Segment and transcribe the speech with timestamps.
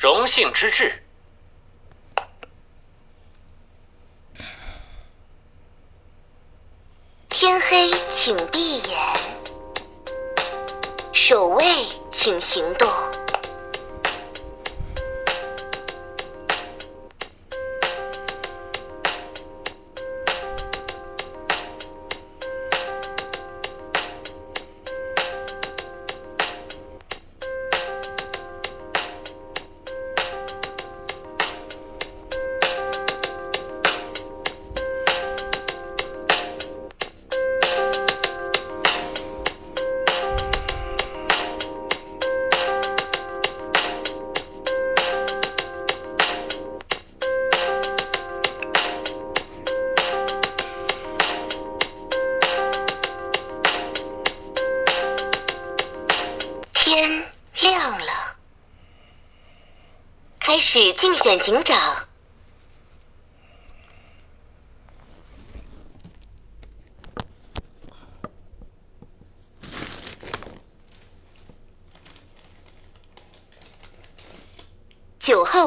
[0.00, 1.02] 荣幸之至。
[7.28, 8.96] 天黑，请闭眼；
[11.12, 11.64] 守卫，
[12.10, 12.88] 请行动。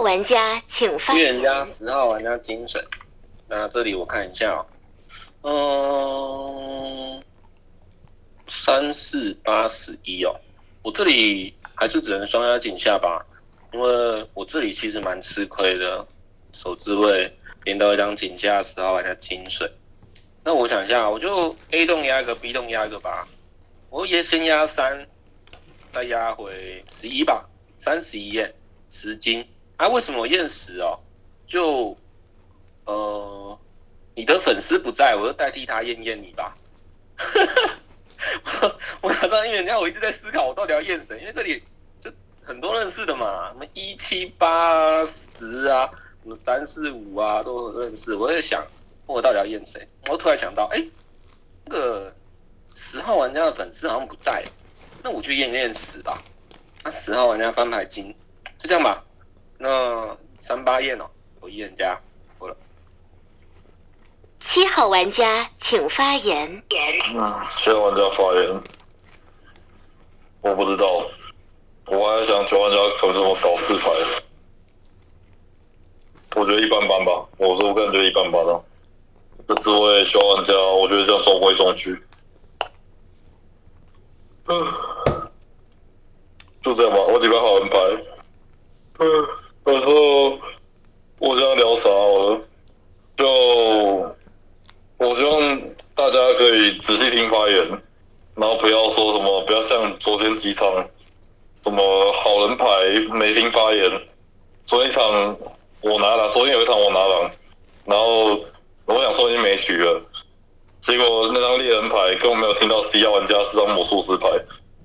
[0.04, 1.64] 玩家请发预言家。
[1.64, 2.84] 十号玩家精神。
[3.48, 4.64] 那这里我看一下
[5.42, 7.24] 哦，嗯，
[8.48, 10.36] 三四八十一哦，
[10.82, 13.26] 我这里还是只能双压井下吧，
[13.72, 16.06] 因为我这里其实蛮吃亏的，
[16.54, 19.72] 手自位连到一张井下十号玩家精神。
[20.44, 23.28] 那我想一下，我就 A 洞压一个，B 洞压一个吧，
[23.90, 25.08] 我也先压三，
[25.94, 28.54] 再压回十一吧，三十一耶
[28.90, 29.43] 十金。
[29.84, 30.98] 啊，为什么我验十哦？
[31.46, 31.98] 就
[32.86, 33.60] 呃，
[34.16, 36.56] 你的粉丝不在，我就代替他验验你吧。
[38.62, 41.62] 我我打算验人家，我一直在思考我到底要验谁，因为这里
[42.00, 42.10] 就
[42.42, 45.90] 很多认识的嘛，什么一七八十啊，
[46.24, 48.16] 什么三四五啊，都认识。
[48.16, 48.66] 我在想，
[49.06, 49.86] 我到底要验谁？
[50.10, 50.82] 我突然想到，哎、
[51.66, 52.16] 那个
[52.74, 54.46] 十号玩家的粉丝好像不在，
[55.04, 56.24] 那我去验验十吧。
[56.86, 58.16] 那十号玩家翻牌金，
[58.58, 59.04] 就这样吧。
[59.64, 61.10] 那三八验哦，
[61.40, 61.98] 我一人家
[62.38, 62.58] 过了。
[64.42, 66.62] 七号玩家请发言。
[67.16, 68.62] 嗯，现在玩家发言，
[70.42, 71.08] 我不知道，
[71.86, 73.90] 我还在想九玩家可能怎么搞四排，
[76.36, 78.60] 我觉得一般般吧，我是我个人觉得一般般啊。
[79.48, 82.04] 这滋味九玩家，我觉得这样中规中矩。
[84.48, 84.74] 嗯，
[86.62, 87.78] 就这样吧，我几盘好人牌。
[89.00, 89.28] 嗯，
[89.66, 90.38] 然后
[91.20, 92.42] 我这样聊啥好了？
[93.16, 94.16] 就
[94.98, 95.62] 我希望
[95.96, 97.82] 大家可以仔细听发言，
[98.36, 100.68] 然后不要说什么，不要像昨天几场
[101.64, 102.66] 什么好人牌
[103.12, 103.90] 没听发言。
[104.66, 105.38] 昨天一场
[105.82, 107.32] 我拿狼，昨天有一场我拿狼，
[107.86, 108.40] 然后
[108.86, 110.02] 我想说已经没局了，
[110.82, 114.30] 结果那张猎人牌根本没有听到 C 幺玩家是张魔术师牌，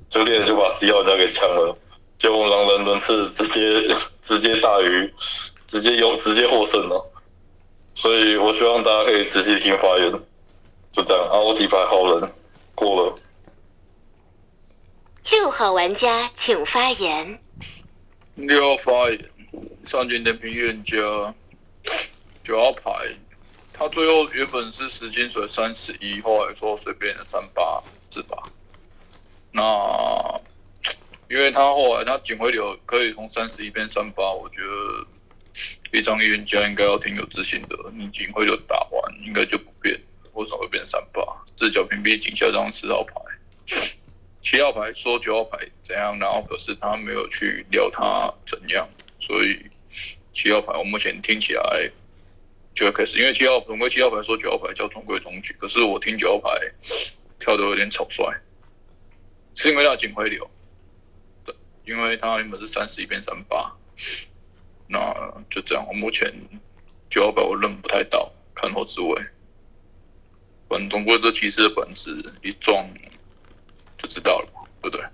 [0.08, 1.76] 就猎人就把 C 幺玩家给抢了，
[2.18, 5.14] 结果狼人轮次直接 直接大于
[5.66, 7.12] 直接有直接获胜了。
[7.94, 10.10] 所以我希望大家可以仔细听发言，
[10.92, 11.38] 就这样啊。
[11.38, 12.32] 我底牌好人
[12.74, 13.18] 过了，
[15.30, 17.40] 六号玩家请发言。
[18.36, 19.30] 六号发言，
[19.86, 21.34] 上军点评预言家，
[22.44, 22.92] 九号牌，
[23.72, 28.44] 他最后原本是十金水三十一，后来说随便的三八是吧？
[29.50, 30.40] 那
[31.30, 37.76] 因为他后来他警徽流可以从三十一变三八，我觉得一张预言家应该要挺有自信的。
[37.92, 40.00] 你警徽流打完应该就不变，
[40.32, 41.22] 为什么会变三八？
[41.54, 43.14] 这角屏蔽警下这张四号牌。
[44.40, 48.88] 七号牌说九号牌怎样，然后可是他没有去聊他怎样，
[49.18, 49.60] 所以
[50.32, 51.90] 七号牌我目前听起来
[52.74, 56.58] 就会开始，因为七号总归七号牌说九号牌叫中规中矩，可是我听九号牌
[57.38, 58.32] 跳的有点草率，
[59.54, 60.48] 是因为他警徽流，
[61.88, 63.72] 因为他原本是三十一变三八，
[64.86, 64.98] 那
[65.50, 66.30] 就这样，我目前
[67.08, 69.22] 九号牌我认不太到，看后置位，
[70.68, 72.86] 本通过这骑士的本质一撞。
[74.00, 74.48] 就知道了，
[74.80, 75.04] 对不对？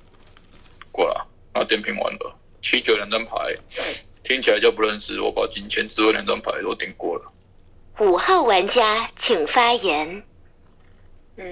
[0.93, 3.57] 过了，那点评完了，七九两张牌
[4.23, 7.33] 听起来就不认识，我把金钱之位两张牌都点过了。
[8.01, 10.23] 五号玩家请发言。
[11.37, 11.47] 嗯，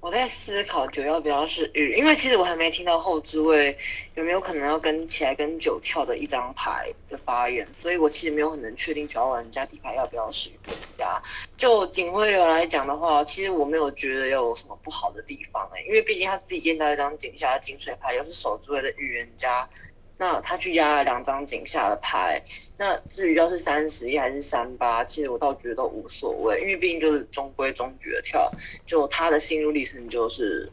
[0.00, 3.76] 我在思考九要不要是玉，因为其实我还没听到后置位
[4.14, 11.20] 有没有可能要跟起来跟九跳的一张牌的发言，所以我其实没有很能确定九号玩家底牌要不要是预言家。
[11.56, 19.68] 就警徽流来讲的话，其实我没有觉得有什么不好的地方哎、因为毕竟他自己验到一张井下的金水牌，又是手置位的预言家，
[20.20, 22.42] 那他去压了两张井下的牌，
[22.76, 28.50] 那至于要是三十一还是三八，其实我倒觉得都无所谓，因为毕竟就是中规中矩的跳，
[28.84, 30.68] 就他的心路历程就是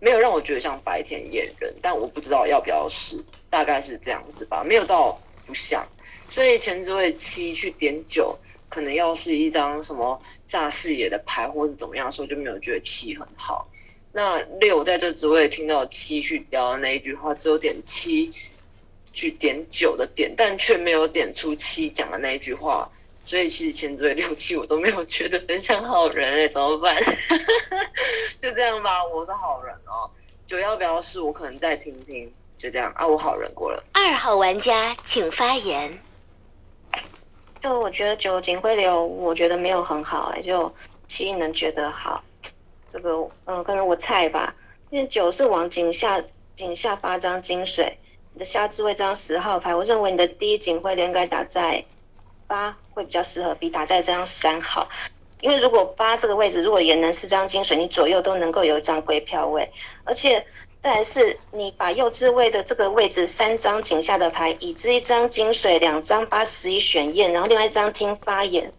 [0.00, 3.16] 没有让我觉得像白天演人，但我不知道要不要试，
[3.48, 5.16] 大概是这样子吧，没有到
[5.46, 5.86] 不像，
[6.28, 8.36] 所以前置位七去点九，
[8.68, 13.68] 可能要是一张什么炸视野的牌或是怎么样的时候，就没有觉得七很好。
[14.16, 18.32] 那六在这职位听到七去聊的那一句话，只有点七
[19.12, 22.88] 去点九的点，但却没有点出七讲的那一句话，
[23.24, 26.96] 所以其实前职位六七我都没有觉得很像好人哎、怎么办？
[28.40, 30.08] 就这样吧，我是好人哦。
[30.46, 31.20] 九要不要试？
[31.20, 33.82] 我可能再听听，就这样啊，我好人过了。
[33.94, 35.98] 二号玩家请发言。
[37.60, 40.72] 就我觉得九警徽流，我觉得没有很好哎、就
[41.08, 42.22] 七能觉得好，
[42.94, 44.54] 这个嗯、可能我菜吧，
[44.90, 46.22] 因为九是往井下
[46.54, 47.98] 井下发张金水，
[48.32, 51.84] 你的下置位这张十号牌，我认为你的第一警徽流应该打在
[52.46, 54.88] 八会比较适合，比打在这张三号，
[55.40, 59.68] 因为如果八这个位置如果也能是张金水，你左右都能够有一张归票位，
[60.04, 60.46] 而且。
[60.84, 68.70] 再是你把右置位的这个位置三张井下的牌，已知一张金水，两张八十一选验，然后另外一张听发言，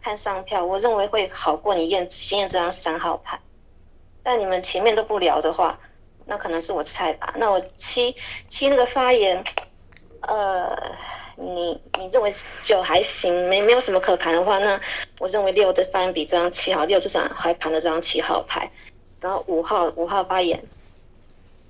[0.00, 3.40] 看上票，我认为会好过你验先验这张三号牌。
[4.22, 5.78] 但你们前面都不聊的话，
[6.26, 7.34] 那可能是我菜吧。
[7.36, 8.14] 那我七
[8.48, 9.42] 七那个发言，
[10.22, 10.76] 呃，
[11.36, 12.32] 你你认为
[12.62, 14.80] 九还行，没没有什么可盘的话，那
[15.18, 18.70] 我认为六的发言比这张七好，六至少还盘了这张七号牌，
[19.20, 20.62] 然后五号五号发言。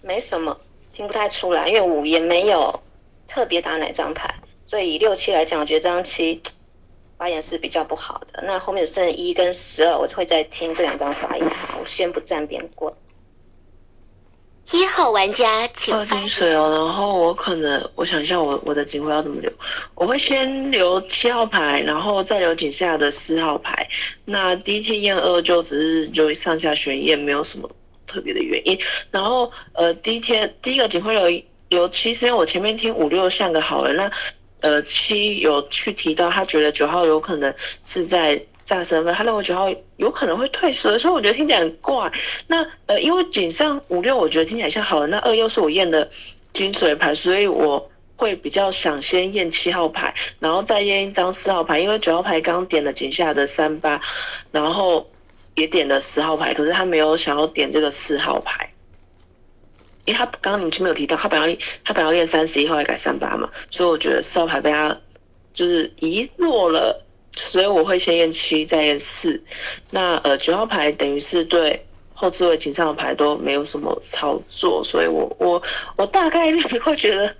[0.02, 0.58] 没什么，
[0.92, 2.80] 听不太出来，因为五也没有
[3.28, 4.34] 特别打哪张牌，
[4.66, 6.42] 所以以六七来讲，我觉得这张七
[7.20, 8.42] 发言是比较不好的。
[8.46, 11.46] 那后面剩一跟十二，我会再听这两张发言，
[11.78, 12.96] 我先不站边过。
[14.72, 19.52] 一号玩家请二发金水哦，然后我可能我想一下我我的警徽要怎么留，
[19.94, 23.86] 我会先留七号牌，然后再留井下的四号牌。
[24.24, 27.70] 那第一天验二就只是就上下悬验，没有什么
[28.06, 28.78] 特别的原因。
[29.10, 34.10] 然后呃第一天第一个警徽留留七，是因为我前面听五六像个好人，那
[34.60, 37.54] 呃七有去提到他觉得九号有可能
[37.84, 42.12] 是在炸身份，他认为九号有可能会退蛇，所以我觉得听起来很怪。
[42.46, 46.08] 那呃，因为井上五六我觉得听起来像好人，那二又是我验的
[46.52, 54.00] 金水牌，所以我会比较想先验七号牌，然后再验一张四号牌，因为九号牌刚点了井下的三八，
[54.52, 55.10] 然后
[55.56, 58.69] 也点了十号牌，可是他没有想要点这个四号牌。
[60.10, 65.00] 因为他刚刚你前面有提到，他本来他本来要练三十一，后来改三八嘛，所以我觉得四号牌被他
[65.54, 67.00] 就是遗落了，
[67.36, 69.40] 所以我会先验七，再验四。
[69.90, 75.62] 那呃九号牌等于是对后置位井上的牌都没有什么操作，所以我我
[75.94, 77.32] 我大概率会觉得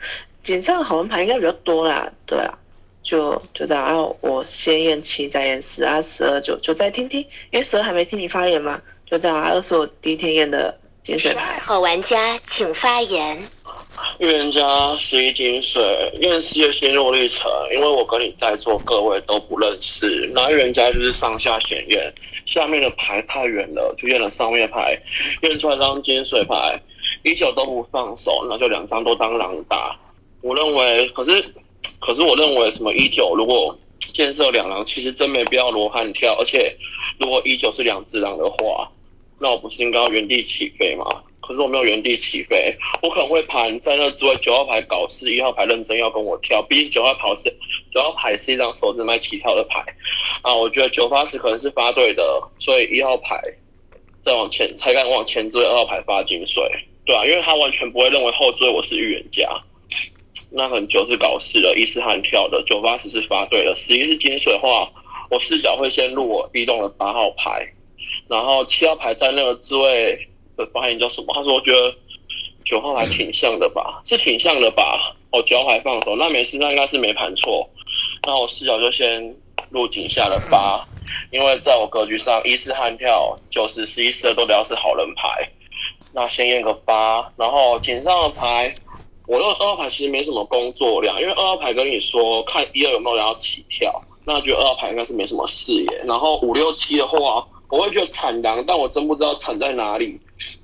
[0.45, 2.57] 井上好人牌应该比较多啦，对啊，
[3.03, 3.85] 就就这样。
[3.85, 7.21] 然后我先验七，再验四啊，十二就就再听听，
[7.51, 8.81] 因为十二还没听你发言嘛，
[9.11, 9.51] 就这样啊。
[9.51, 11.61] 二是我第一天验的金水牌十二。
[11.61, 13.39] 号玩家请发言。
[14.19, 15.83] 预言家十一金水，
[16.21, 22.13] 验尸的心路历程，因为我跟你在座各位都不认识，那预言家就是上下显验，
[22.45, 24.99] 下面的牌太远了，就验了上面的牌，
[25.43, 26.79] 验出来张金水牌，
[27.23, 29.99] 一九都不放手，那就两张都当狼打。
[30.43, 31.45] 我认为，可是
[31.99, 33.77] 可是我认为什么一九如果
[34.15, 36.77] 建设两狼，其实真没必要罗汉跳，而且
[37.19, 38.91] 如果一九是两只狼的话，
[39.41, 41.05] 那我不是应该要原地起飞吗？
[41.41, 47.53] 可是我没有原地起飞，我可能会盘在那之外九号牌搞事，一号牌认真要跟我跳，毕竟九号牌是
[47.91, 49.83] 九号牌是一张手指卖起跳的牌。
[50.43, 52.23] 啊，我觉得九发十可能是发对的，
[52.59, 53.41] 所以一号牌
[54.23, 56.63] 再往前才敢往前追，二号牌发金水，
[57.07, 59.49] 对啊，因为他完全不会认为后追我是预言家，
[60.53, 64.89] 那可能九是搞事了，一是悍跳的，九八十是发对了，十一是金水的话，
[65.31, 67.73] 我视角会先入我 B 动的八号牌，
[68.29, 71.35] 然后七号牌在那个滋味的发言叫什么？
[71.35, 71.95] 他说我觉得
[72.65, 75.17] 九号牌挺像的吧，是挺像的吧？
[75.31, 77.69] 哦，九号牌放手，那没事，那应该是没盘错。
[78.27, 79.37] 那我视角就先
[79.71, 80.87] 入井下的八，
[81.31, 85.51] 因为在我格局上，一是悍跳，九十、十一、十二都聊是好人牌。
[86.13, 88.75] 那先验个八，然后井上的牌，
[89.27, 95.87] 我用二号牌其实没什么工作量，因为二号牌跟你说看一二有没有人要起跳，那觉得二号牌应该是没什么视野。
[96.05, 100.21] 然后五六七的话，我会觉得惨狼，但我真不知道惨在哪里。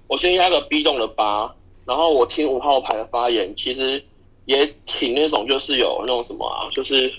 [0.08, 4.04] 我先压个 B 动的八，然后我听五号牌的发言，其实
[4.44, 7.12] 也挺那种，就是有那种什么啊，就是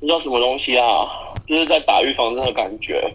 [0.00, 1.06] 那叫什么东西啊，
[1.46, 3.14] 就是在打预防针的感觉。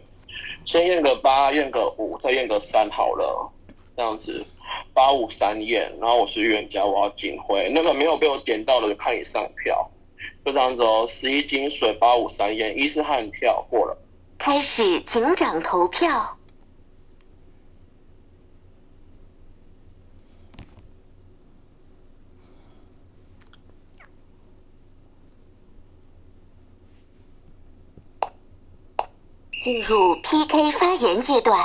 [0.65, 3.51] 先验个八，验个五，再验个三好了，
[3.95, 4.45] 这样子。
[4.93, 7.71] 八五三验，然后我是预言家，我要警徽。
[7.73, 9.89] 那个没有被我点到的，就看你上票。
[10.43, 13.97] 就这样子哦，十一金水八五三验，一是汉票过了。
[14.37, 16.37] 开始警长投票。
[29.63, 31.59] 进入 PK 发言阶段。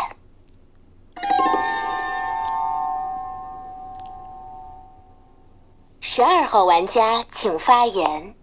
[6.01, 8.35] 十二号玩家请发言。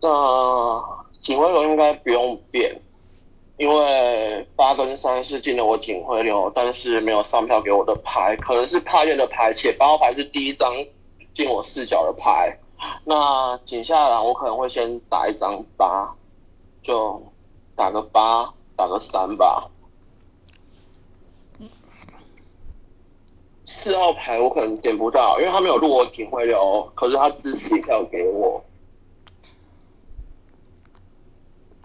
[0.00, 2.80] 那警徽流应该不用变，
[3.56, 10.70] 因为八跟三是进了我警徽流，但是没有上票给我的牌，可能是怕验的牌，且八号牌是第一张
[11.32, 12.58] 进我视角的牌。
[13.04, 16.14] 那警下来我可能会先打一张八，
[16.82, 17.22] 就。
[17.74, 19.66] 打个八，打个三吧。
[23.64, 28.62] 四号牌我可能点不到，因为他没有入我警徽流，可是他支持一票给我。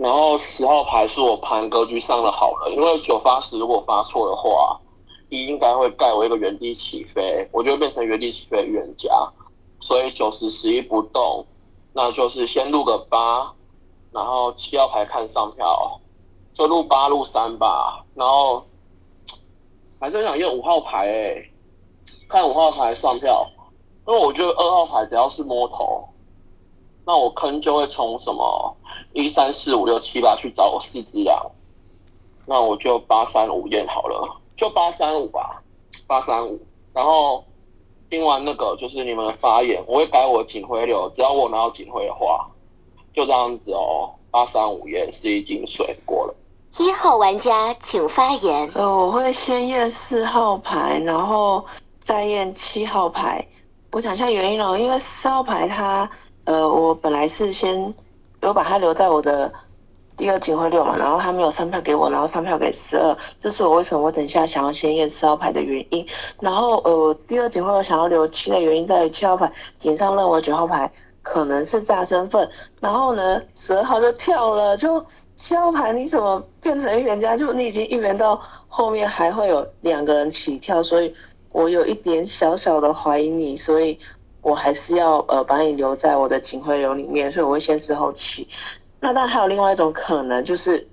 [0.07, 4.79] 然后十号牌是我盘格局上的好人，因为九发十如果发错的话，
[5.27, 9.09] 一应该会盖我一个原地起飞，我就会变成原地起飞预言家。
[9.81, 11.45] 所以九十十一不动，
[11.91, 13.53] 那就是先入个八。
[14.13, 15.99] 然后七号牌看上票，
[16.53, 18.05] 就入八入三吧。
[18.13, 18.63] 然后
[19.99, 21.51] 还是想用五号牌诶，
[22.29, 23.45] 看五号牌上票，
[24.07, 26.07] 因为我觉得二号牌只要是摸头，
[27.07, 28.75] 那我坑就会从什么
[29.13, 31.41] 一三四五六七八去找我四只羊，
[32.45, 35.63] 那我就八三五验好了，就八三五吧，
[36.05, 36.59] 八三五。
[36.93, 37.41] 然后
[38.09, 42.45] 听完那个就是你们的发言，我会改我警徽流，只要我拿到警徽的话。
[43.13, 46.35] 就这样子哦，八三五验是一金水过了。
[46.77, 48.69] 一号玩家请发言。
[48.75, 51.65] 呃，我会先验四号牌，然后
[52.01, 53.43] 再验七号牌。
[53.91, 56.07] 我想一下原因哦，因为四号牌它，
[56.47, 57.93] 呃，我本来是先
[58.41, 59.53] 有把它留在我的
[60.15, 66.05] 第二警徽六嘛，然后他没有上票给我，然后上票给十二，这是我为什么我等一下想要先验四号牌的原因。
[66.39, 70.91] 然后呃，第二警徽我想要留七的原因在于七号牌警上认为九号牌。
[71.29, 72.49] 可能是炸身份，
[72.79, 77.35] 然后呢，十二号就跳了，就七号牌你怎么变成预言家？
[77.35, 81.13] 就你已经预言到后面还会有两个人起跳，所以
[81.51, 83.99] 我有一点小小的怀疑你，所以
[84.47, 88.47] 我还是要呃把你留在我的警徽流里面，所以我会先事后起。
[88.99, 90.87] 那当然还有另外一种可能，就是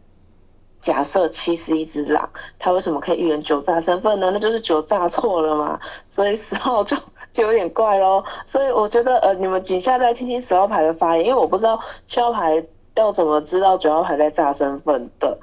[0.80, 4.30] 假设七是一只狼，他为什么可以预言九炸身份呢？
[4.32, 5.78] 那就是九炸错了嘛，
[6.10, 6.96] 所以十号就。
[7.32, 15.36] 就有点怪咯，所以我觉得呃，你们紧下再听听十号牌的发言，因为我不知道七号牌要怎么知道九号牌在炸身份的。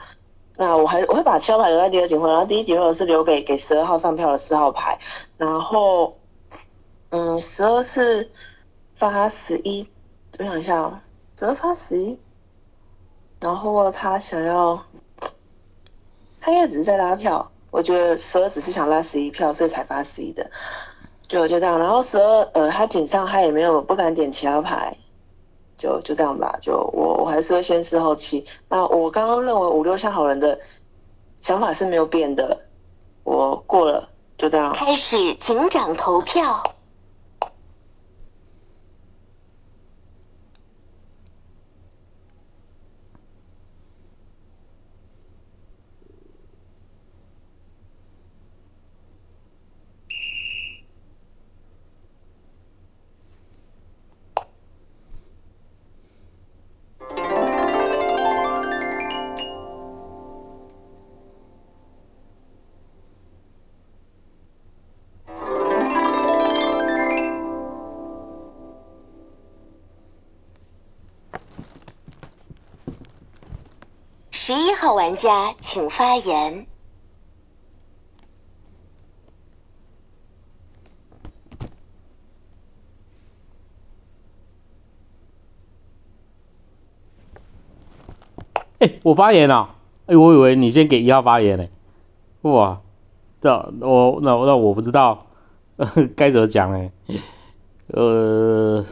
[0.56, 4.98] 那我还我会把七号牌留在第二警徽，然后第一警徽我是留给给十二号上票的四号牌，
[5.36, 6.16] 然后
[7.12, 8.32] 嗯，十二是
[8.94, 9.86] 发十一，
[10.40, 10.98] 我想一下哦，
[11.38, 12.18] 十二发十一，
[13.42, 14.82] 然后他想要，
[16.40, 20.50] 他应该只是在拉票，我觉得十二只是想拉十一票，所以才发十一的。
[21.28, 24.96] 就就这样，然后十二呃，他警上他也没有不敢点其他牌，
[25.78, 26.58] 就就这样吧。
[26.62, 28.46] 就我我还是会先试后期。
[28.70, 30.58] 那我刚刚认为五六像好人的
[31.42, 32.66] 想法是没有变的，
[33.26, 34.74] 我过了，就这样。
[34.74, 36.64] 开始警长投票。
[75.22, 76.66] 家请发言。
[88.80, 89.76] 哎，我发言了。
[90.08, 91.68] 哎，我以为你先给一号发言呢。
[92.42, 92.82] 哇，
[93.42, 93.52] 这
[93.82, 95.28] 我那那我不知道
[96.18, 96.92] 该怎么讲哎。
[97.90, 98.84] 呃，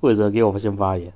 [0.00, 1.12] 为什么给我先发言？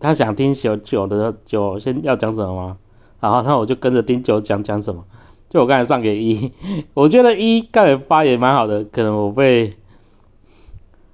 [0.00, 2.78] 他想听小九的九先要讲什么吗？
[3.20, 5.04] 然后那我就跟着丁九讲讲什么。
[5.48, 6.52] 就我刚才上给一，
[6.94, 9.76] 我觉得一刚才发言蛮好的，可能我被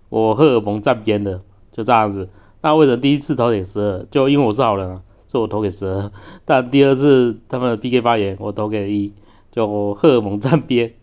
[0.09, 1.43] 我荷尔蒙占边了，
[1.73, 2.29] 就这样子。
[2.61, 4.07] 那为什么第一次投给十二？
[4.11, 6.11] 就因为我是好人啊，所以我投给十二。
[6.45, 9.13] 但第二次他们的 PK 发言，我投给一。
[9.51, 10.95] 就荷尔蒙站边，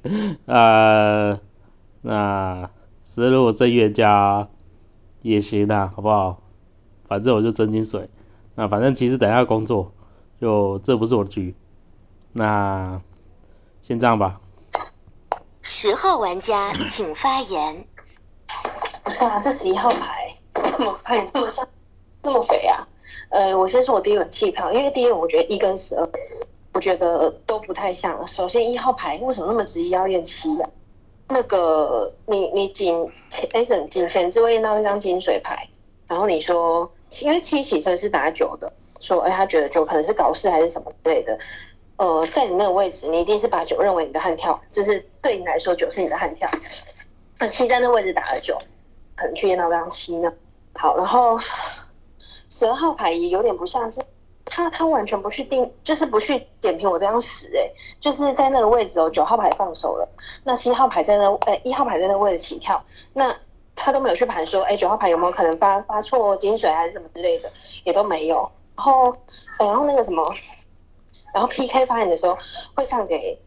[0.47, 1.39] 呃，
[2.01, 2.67] 那
[3.03, 4.47] 十二如果正月加
[5.21, 6.41] 也行啦，好不好？
[7.07, 8.09] 反正我就真金水，
[8.55, 9.91] 那反正其实等下工作，
[10.39, 11.53] 就这不是我的局，
[12.31, 13.01] 那
[13.81, 14.39] 先这样吧。
[15.61, 17.85] 十号玩家请发言。
[19.03, 21.67] 不是啊，这十一号牌 怎么牌那么像
[22.21, 22.87] 那么肥啊？
[23.29, 26.09] 呃，我先说我第一轮弃票，因为第一轮我觉得一跟十二，
[26.73, 28.25] 我觉得都不太像。
[28.27, 30.69] 首先一号牌为什么那么执意要验七呀、
[31.27, 32.93] 那个你你仅
[33.53, 35.67] 哎怎仅前置位验到一张金水牌，
[36.07, 36.91] 然后你说
[37.21, 41.37] 因为七起身是打九的，说哎他觉得九可能是搞事还是什么之类的。
[41.97, 46.49] 呃，在你那个位置，你一定是把九认为你的悍跳，就是对你来说九是你的悍跳。
[47.37, 48.57] 那七在那位置打了九，
[49.17, 50.31] 可能去验到这张七呢。
[50.73, 51.37] 好，然后
[52.49, 54.01] 十二号牌也有点不像是
[54.45, 60.07] 他，他完全不去定，就是不去点评我这张十，哎，就是在那个位置哦，九号牌放手了，
[60.45, 63.35] 那七号牌在那，哎，一号牌在那位置起跳，那
[63.75, 67.51] 他都没有去盘说，哎，九号牌有没有可能发发错金水还是什么之类的，
[67.83, 68.49] 也都没有。
[68.79, 69.13] 然后，
[69.59, 70.33] 然后那个什么，
[71.33, 72.37] 然后 PK 发言的时候
[72.73, 73.37] 会上给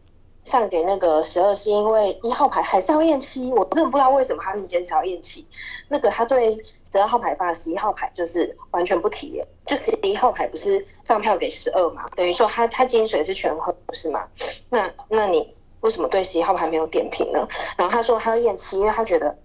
[0.43, 5.47] 上给那个十二，是因为一号牌还是要验七，我真的不知道为什么他们坚持要验七。
[5.87, 14.27] 那个他对十二号牌发十一号牌就是完全不提，就十一号牌不是上票给十二嘛，等于说他他金水是全喝不是吗？
[14.69, 17.47] 那那你为什么对十一号牌没有点评呢？
[17.75, 19.35] 然后他说他要验七，因为他觉得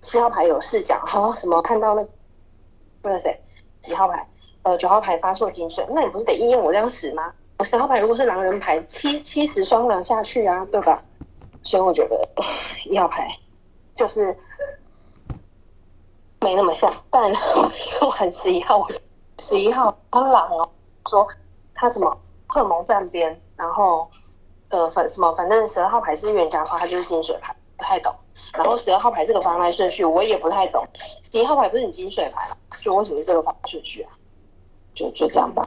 [0.00, 2.06] 七号牌有视角，然后什么看到那
[3.02, 3.40] 那个谁
[3.82, 4.24] 几号牌
[4.62, 7.32] 呃九号牌发错金水，那你不是得应验我这张十吗？
[7.58, 11.02] 我十号牌如果是狼人牌，七七十双狼下去啊，对吧？
[11.62, 12.18] 所以我觉得
[12.86, 13.28] 一号牌
[13.94, 14.34] 就是
[16.40, 17.30] 没那么像，但
[18.00, 18.88] 我很十一号，
[19.38, 20.70] 十一号他狼哦，
[21.06, 21.28] 说
[21.74, 24.10] 他什么荷尔蒙站边，然后
[24.70, 28.10] 呃反什么，反正十二号牌是冤家花，他就是金水牌，不太懂。
[28.54, 30.82] 然后十二号牌这个防赖顺序我也不太懂，
[31.30, 32.56] 十一号牌不是你金水牌吗？
[32.80, 34.12] 就为什么是这个防赖顺序啊？
[35.00, 35.66] 就就这样吧。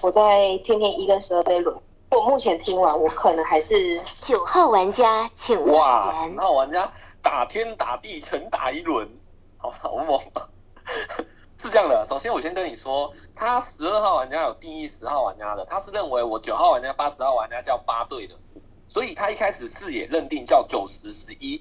[0.00, 1.76] 我在天天一跟十二杯轮，
[2.12, 9.08] 我目前听完，我可能还是九号玩家请发哇，九号玩家打天打地全打一轮，
[9.56, 10.46] 好好猛啊！
[11.58, 18.36] 是这样的，首先我先跟你说，他十二号玩家有定义十号玩家的，他是认为我九号玩家、八十号玩家叫八队的，
[18.86, 21.60] 所以他一开始视野认定叫九十十一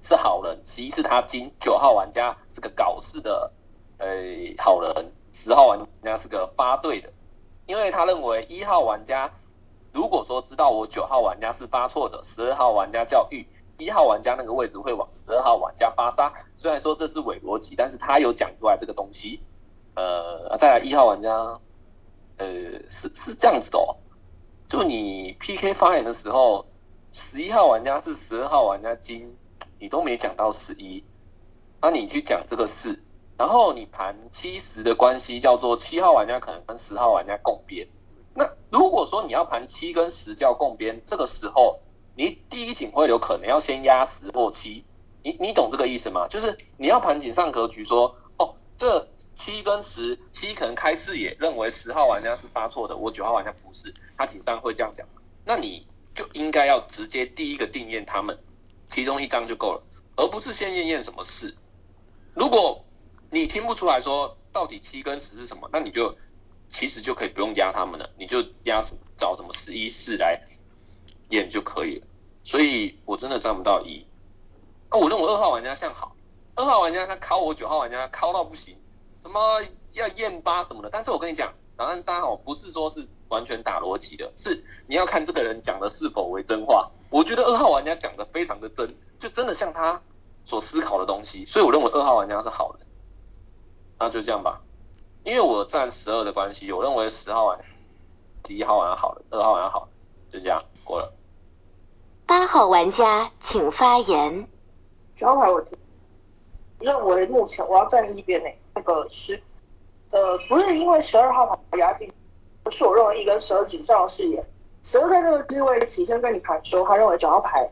[0.00, 3.50] 是好人，十一是他金，九号玩家是个搞事的
[4.02, 4.08] 呃
[4.58, 7.08] 好人，十号玩家是个发对的，
[7.66, 9.32] 因为他认为一号玩家
[9.92, 13.46] 如果说知道我九号玩家是发错的，十二号玩家叫玉，
[13.78, 16.32] 一号玩家那个位置会往十二号玩家发杀。
[16.56, 19.40] 虽然说这是伪逻辑，但是他有讲出来这个东西。
[19.94, 21.30] 呃，再来一号玩家，
[22.38, 22.46] 呃，
[22.88, 23.94] 是是这样子的哦，
[24.66, 26.66] 就你 PK 发言的时候，
[27.12, 29.36] 十一号玩家是十二号玩家金，
[29.78, 31.04] 你都没讲到十一，
[31.80, 33.02] 那你去讲这个事，
[33.42, 37.88] 然后你盘七十的关系叫做七号玩家可能跟十号玩家共边。
[38.36, 41.80] 那如果说你要盘七跟十叫共边，这个时候
[42.14, 44.84] 你第一警会流可能要先压十或七，
[45.24, 46.28] 你你懂这个意思吗？
[46.28, 55.04] 就是你要盘井上格局说，哦，这七跟十，七可能开视野认为十号玩家是发错的，我九号玩家不是，他井上会这样讲，
[55.44, 58.38] 那你就应该要直接第一个定验他们
[58.88, 59.82] 其中一张就够了，
[60.14, 61.56] 而不是先验验什么事。
[62.34, 62.84] 如果
[63.34, 66.14] 你听不出来说到底七跟十是什么，那你就
[66.68, 70.38] 其实就可以不用压他们了，你就压什么找什么十一四来
[71.30, 72.06] 验就可以了。
[72.44, 74.06] 所以我真的占不到一。
[74.90, 76.14] 那我认为二号玩家像好，
[76.56, 78.76] 二号玩家他敲我九号玩家敲到不行，
[79.22, 79.62] 什么
[79.94, 80.90] 要验八什么的。
[80.90, 86.90] 但是我跟你讲，档案三哦，不是说是完全打逻辑的，是你要看这个人讲的是否为真话。
[87.08, 90.02] 我觉得二号玩家讲的非常的真，就真的像他
[90.44, 92.86] 所思考的东西，所以我认为二号玩家是好人。
[94.02, 94.60] 那就这样吧，
[95.22, 97.56] 因为我站十二的关系，我认为十号玩
[98.48, 99.88] 一号玩家好了，二号玩家好了，
[100.32, 101.12] 就这样过了。
[102.26, 104.48] 八号玩家请发言。
[105.16, 105.78] 九号牌我听
[106.80, 109.40] 认为目前我要站一边呢，那个十
[110.10, 112.12] 呃不是因为十二号牌压进，
[112.64, 114.44] 不是我认为一跟十二紧张的视野，
[114.82, 117.70] 十二在这个机位起身跟你盘说，他认为九号牌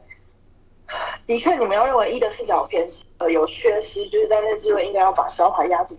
[1.27, 2.89] 的确你们要认为一的视角偏
[3.19, 5.99] 呃有缺失，就是在那个置位应该要把十号牌压进，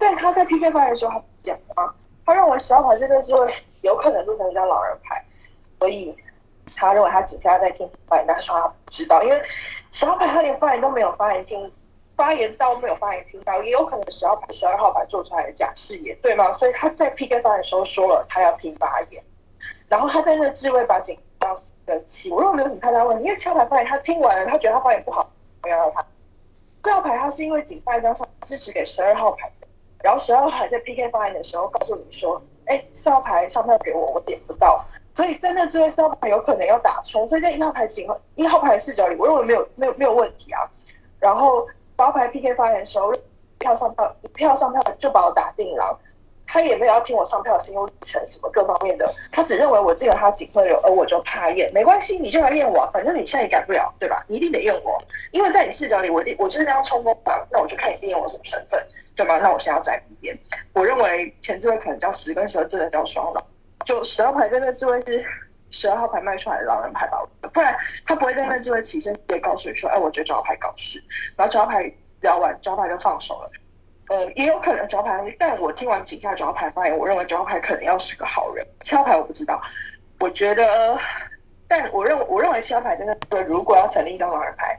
[0.00, 5.22] 但他在 PK 发言的时候他讲啊，他认为十号牌这个置位有可能录成一张狼人牌，
[5.78, 6.16] 所以
[6.74, 9.40] 他认为他井下在听发言，但是他不知道，因为
[9.92, 11.70] 十号牌他连发言都没有发言听，
[12.16, 16.50] 发言到没有发言听到，也有可能十号牌、十二号牌做出来的假视野，对吗？
[16.54, 19.22] 所以他在 PK 发言的时候说了他要听发言，
[19.88, 21.54] 然后他在那个置位把警到
[21.86, 26.06] 生气，我认为没有什么太大问题，因为七号牌发言他听完了，他觉得他发言不好，不要让他。
[26.82, 29.52] 四号牌他是因为警下一张上支持给十二号牌，
[30.02, 34.84] 然后十二号牌在 PK 发言的时候告诉你说，哎，四号牌上票给我，我点不到，
[35.14, 40.68] 所以在那之后四号牌有可能要打冲，所以在一号牌警一号牌视角里，我认为没有没有没有问题啊。
[41.18, 43.12] 然后八号牌 PK 发言的时候，
[43.58, 46.00] 票上票一票上票就把我打定了。
[46.52, 54.24] 他也没有要听我上票的心路历程什么各方面的，他只认为我进了他警徽流，而我就怕验，没关系，你就来验我，反正你现在也改不了，对吧？
[54.26, 58.84] 你一定得验我，因为在你视角里，我我就是那样冲锋嘛，那我就看你验我什么身份，
[59.14, 59.38] 对吗？
[59.38, 60.36] 那我现在要站一边，
[60.72, 63.46] 我认为前置位可能叫十跟十二，真的叫双狼，
[63.84, 65.24] 就十二牌这个置位是
[65.70, 67.22] 十二号牌卖出来的狼人牌吧，
[67.54, 67.72] 不然
[68.08, 71.00] 他不会在那置位起身直接告诉你说，哎，我觉得九号牌搞事，
[71.36, 73.50] 然后九号牌聊完，九号牌就放手了。
[74.10, 78.66] 呃，也有可能九号牌，但我听完井下九号牌发言，我认为九号牌可能要是个好人。
[78.82, 79.62] 七号牌我不知道，
[80.18, 80.98] 我觉得，
[81.68, 84.76] 但我认我认为七号牌真的，如果要成立一张狼人牌，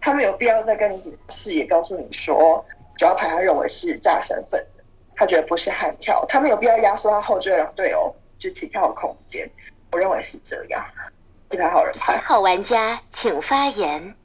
[0.00, 2.64] 他们有必要再跟你解释，也告诉你说，
[2.98, 4.82] 九号牌他认为是炸身份的，
[5.14, 9.48] 他觉得不是悍跳，他们有必要压缩他后缀让队友就起跳的空间。
[9.92, 10.84] 我认为是这样。
[11.52, 12.18] 一牌好人牌。
[12.18, 14.16] 好玩家请发言。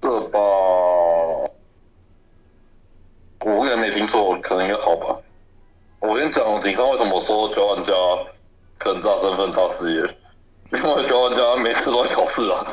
[0.00, 0.40] 这吧。
[3.44, 5.16] 我可能没听错，可能应该好吧。
[6.00, 7.92] 我先讲警上为什么说九玩家
[8.78, 10.00] 可能炸身份、炸事业，
[10.78, 12.66] 因为九玩家每次都在考试啊。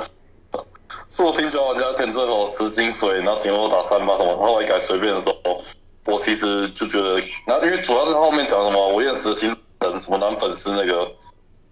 [1.09, 5.61] 是我听九玩家前最后十金水，然后警后打三八什么，后来改随便的时候，
[6.05, 11.09] 我其实就觉得，那因为主要是后面讲什么我验实心人什么男粉丝那个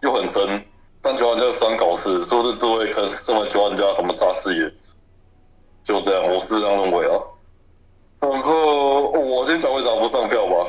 [0.01, 0.65] 又很真，
[1.01, 4.71] 但九玩家喜欢搞事，说这滋味可能身为九玩家什么炸事业，
[5.83, 7.19] 就这样，我是这样认为啊。
[8.19, 10.67] 然后我先讲为啥不上票吧，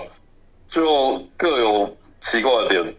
[0.69, 2.97] 就各有奇怪的点。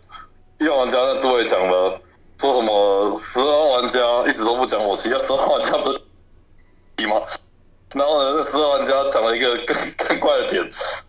[0.60, 2.00] 一号玩家那诸位讲了，
[2.40, 7.22] 说什么十二号玩家一直都不讲我，其他十二号玩家不是吗？
[7.94, 10.62] 然后呢，十二玩家讲了一个更 更怪的点，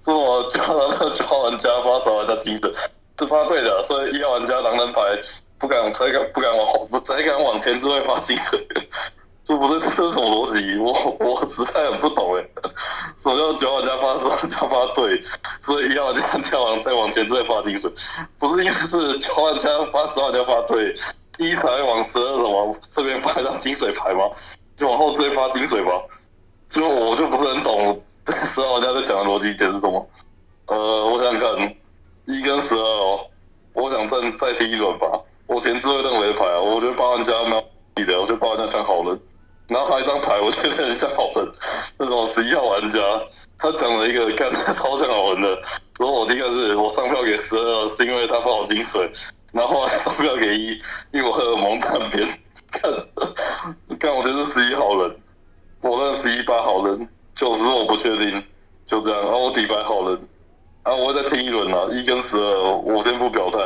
[0.04, 2.72] 说什么叫那九号玩家发十二玩家精神，
[3.18, 5.00] 是发对的，所以一号玩家狼人牌
[5.58, 8.58] 不敢再敢不敢往后不再敢往前，只会发精神。
[9.44, 10.78] 这不是这是什么逻辑？
[10.78, 12.44] 我我实在很不懂哎。
[13.18, 15.20] 什么叫九号加发十号加发对？
[15.60, 17.90] 所以一号加跳完再往前再发金水，
[18.38, 20.94] 不是应该是九号加发十号加发对，
[21.38, 24.30] 一才往十二什么这边发一张金水牌吗？
[24.76, 25.90] 就往后追发金水吧。
[26.68, 30.06] 就我就不是很懂十号加在讲的逻辑点是什么。
[30.66, 31.74] 呃，我想想看，
[32.26, 33.20] 一跟十二哦，
[33.72, 35.18] 我想再再踢一轮吧。
[35.46, 37.52] 我前置会认为的牌啊，我觉得八玩家蛮
[37.96, 39.18] 有的，我觉得八玩家像好人。
[39.68, 41.52] 然后还有一张牌，我觉得很像好人，
[41.98, 42.98] 那种十一号玩家，
[43.58, 45.62] 他讲了一个干超像好人的，
[45.96, 49.10] 说我第一个是我上票给十二，是因为他放我金水，
[49.52, 50.80] 然后后来上票给一，
[51.12, 52.26] 因为我荷尔蒙站边，
[52.70, 52.90] 看，
[53.98, 55.16] 看我觉得是十一好人，
[55.82, 58.42] 我认十一八好人，九十我不确定，
[58.86, 60.18] 就这样，然后我底牌好人，
[60.82, 63.58] 然后我再听一轮啊，一跟十二，我先不表态，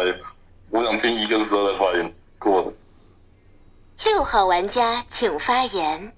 [0.71, 2.73] 我想听一跟十二的发言，过了。
[4.05, 6.13] 六号玩家请发言。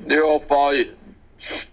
[0.00, 0.94] 六号发言，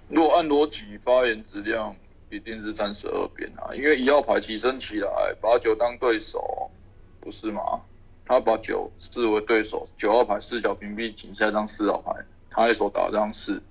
[0.08, 1.96] 如果按逻辑发言质量
[2.30, 6.72] 一定是占十二边啊，因为一号牌起身起来把九当对手，
[7.20, 7.82] 不是吗？
[8.26, 12.14] 他把九视为对手，九号牌四角屏蔽井下张四号牌，
[12.50, 13.62] 他一手打张四，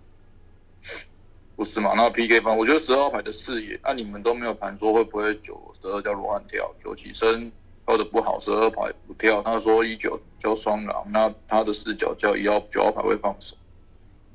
[1.56, 1.94] 不是吗？
[1.96, 7.50] 那 PK 方，我觉得十二号牌的视野，那你们都没有盘说会不会九十二叫罗汉跳，九起身。
[7.86, 9.42] 跳的不好，十二牌不跳。
[9.42, 13.56] 他说一九叫双狼，那他的视角叫一号九号牌会放手。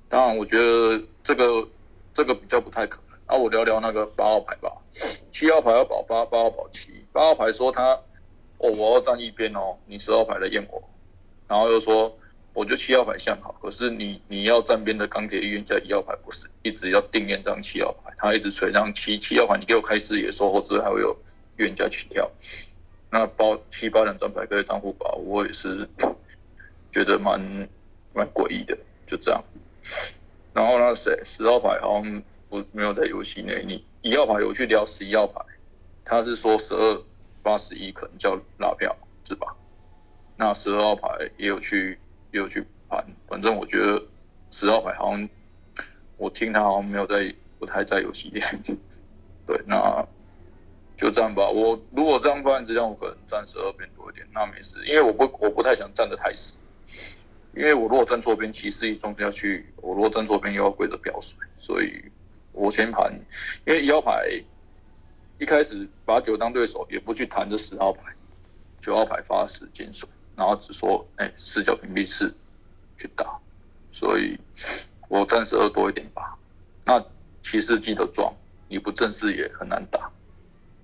[0.07, 1.67] 当然，我觉得这个
[2.13, 3.17] 这个比较不太可能。
[3.27, 4.71] 那我聊聊那个八号牌吧。
[5.31, 6.91] 七号牌要保八，八号保七。
[7.12, 7.93] 八号牌说他
[8.57, 10.81] 哦，我要站一边哦，你十号牌来验我。
[11.47, 12.17] 然后又说，
[12.53, 21.15] 我觉得七号牌像好，可是你你要站边的钢铁预言家一号牌不是，一直要定验张七号牌，他一直吹张七七号牌，你给我开视野，说后置还会有
[21.57, 22.29] 预言家起跳。
[23.12, 25.89] 那包七八两张牌可以当护保，我也是
[26.91, 27.39] 觉得蛮
[28.13, 29.43] 蛮诡异的，就这样。
[30.54, 35.43] 然后那谁十号牌好像不没有在游戏内，你一号牌有去聊十一号牌，
[36.06, 37.04] 他是说十二
[37.41, 39.56] 八十一可能叫拉票是吧？
[40.38, 41.98] 那十二号牌也有去
[42.32, 44.06] 也有去盘，反正我觉得
[44.52, 45.28] 十号牌好像
[46.17, 48.39] 我听他好像没有在不太在游戏里。
[49.48, 50.08] 对，那。
[50.99, 56.55] 就这样吧，我如果这样发现质量，我可能站十二边多一点，那没事，因为我不我不太想站得太死，
[57.55, 62.03] 因为我如果站错边，骑士一撞下去，我如果站错边又要跪着表水，所以
[62.51, 63.17] 我先盘，
[63.65, 64.43] 因为一号牌
[65.38, 68.13] 一开始把九当对手，也不去弹这十号牌，
[68.81, 72.35] 九号牌发十金水，然后只说哎四角屏蔽四
[72.97, 73.39] 去打，
[73.89, 74.38] 所以
[75.07, 76.38] 我暂时二多一点吧。
[76.83, 77.01] 那
[77.41, 78.33] 骑士记得装，
[78.67, 80.12] 你不正式也很难打，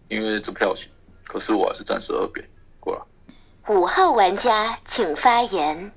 [0.08, 0.90] 因为这票型。
[1.28, 2.48] 可是我还是暂时二边
[2.80, 3.06] 过了。
[3.68, 5.92] 五号玩家请发言。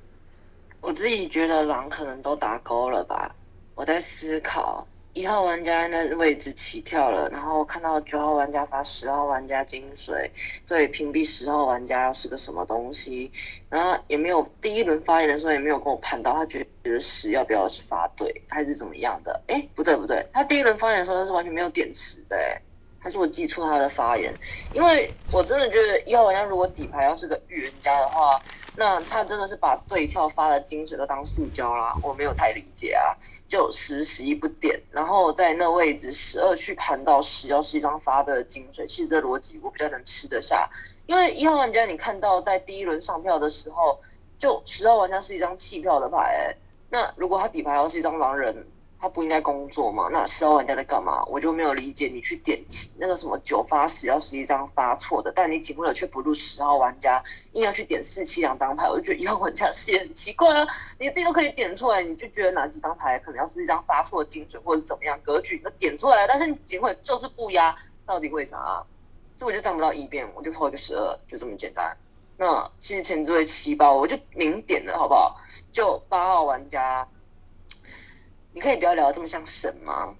[0.80, 3.34] 我自己觉得狼可能都打勾了吧，
[3.74, 4.86] 我在思考。
[5.14, 10.30] 一号玩家那位置起跳了，然后看到九号玩家发十号玩家金水，
[10.64, 13.32] 所以屏蔽十号玩家是个什么东西，
[13.68, 22.62] 然后也没有第一轮发言的时候也没有跟我判到他觉得十要不要是发对还是怎么样的，哎不对不对，他第一轮发言的时候他是完全没有点词的哎。
[23.08, 24.38] 还是我记错他的发言，
[24.70, 28.38] 因为我真的觉得一号玩家如果底牌要是个预言家的话，
[28.74, 33.16] 那他真的是把对跳发的精髓都当塑胶啦，我没有太理解啊，
[33.46, 40.68] 就十十一不点，然后在那位置十二去盘到十要是一张发的精髓，其实这逻辑我比较能吃得下，
[41.06, 43.98] 因为一号玩家你看到在第一轮上票的时候，
[44.36, 46.54] 就十号玩家是一张弃票的牌，
[46.90, 48.66] 那如果他底牌要是一张狼人。
[49.00, 50.08] 他不应该工作吗？
[50.10, 51.24] 那十号玩家在干嘛？
[51.26, 52.08] 我就没有理解。
[52.08, 52.60] 你去点
[52.96, 60.66] 那个什么九发十要十一张发错的，但你警徽流却不入十号玩家，硬要去点四七两张牌，我就觉得一号玩家是也很奇怪啊。
[60.98, 68.82] 你自己都可以点出来，你就觉得哪几张牌可能要是一张发错的金水或者怎么样格局，那点出来，但是警徽就是不压，到底为啥啊？
[69.36, 71.96] 这我就占不到一边，我就投一个十二，就这么简单。
[72.36, 75.36] 那其实前置位七包，我就明点了，好不好？
[75.70, 77.06] 就八号玩家。
[78.52, 80.14] 你可以不要聊得这么像神吗？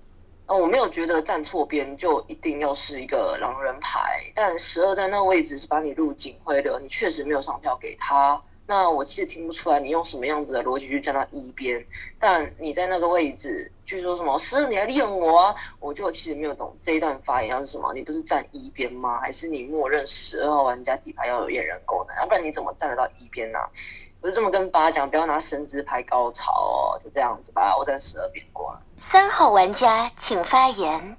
[0.47, 8.41] 啊，我没有觉得站错边就一定要是一个狼人牌，但十二在那个位置是把你入警徽的，你确实没有上票给他。
[8.69, 11.83] 那我其实听不出来你用什么样子的逻辑去站到一边，
[12.19, 15.55] 但你在那个位置去说什么十二你还利用我啊？
[15.81, 17.95] 我就其实没有懂这一段发言要是什么？
[17.95, 19.19] 你不是站一边吗？
[19.23, 22.15] 还是你默认十二号玩家底牌要有验人功能？
[22.19, 23.59] 要不然你怎么站得到一边呢？
[24.21, 28.83] 我就这么跟八讲，不要拿神职牌高潮哦，就这样子吧，我站十二边过了。
[29.11, 31.17] 三号玩家请发言。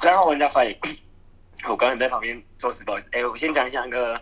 [0.00, 0.78] 三号玩家发言，
[1.68, 3.08] 我刚才在旁边做事，不好意思。
[3.12, 4.20] 哎，我先讲一下那个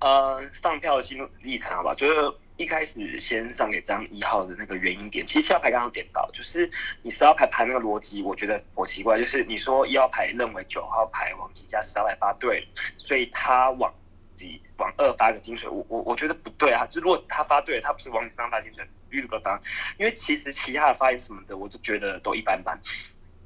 [0.00, 1.94] 呃上票的心路历程，好吧？
[1.94, 2.32] 就是。
[2.58, 6.68] 一开始先上给张一号的那个原因点，其实七号牌刚刚点到，就是
[7.02, 9.16] 你十号牌排那个逻辑，我觉得好奇怪。
[9.16, 13.94] 就是你说一号牌认为九号牌往几加十号牌发对，所以他往
[14.36, 16.84] 几往二发个金水，我我我觉得不对啊。
[16.86, 19.56] 就如果他发对了，他不是往几张发金水，绿个当，
[19.96, 22.76] 因为其实其他的发言什么的，我就觉得都一般般。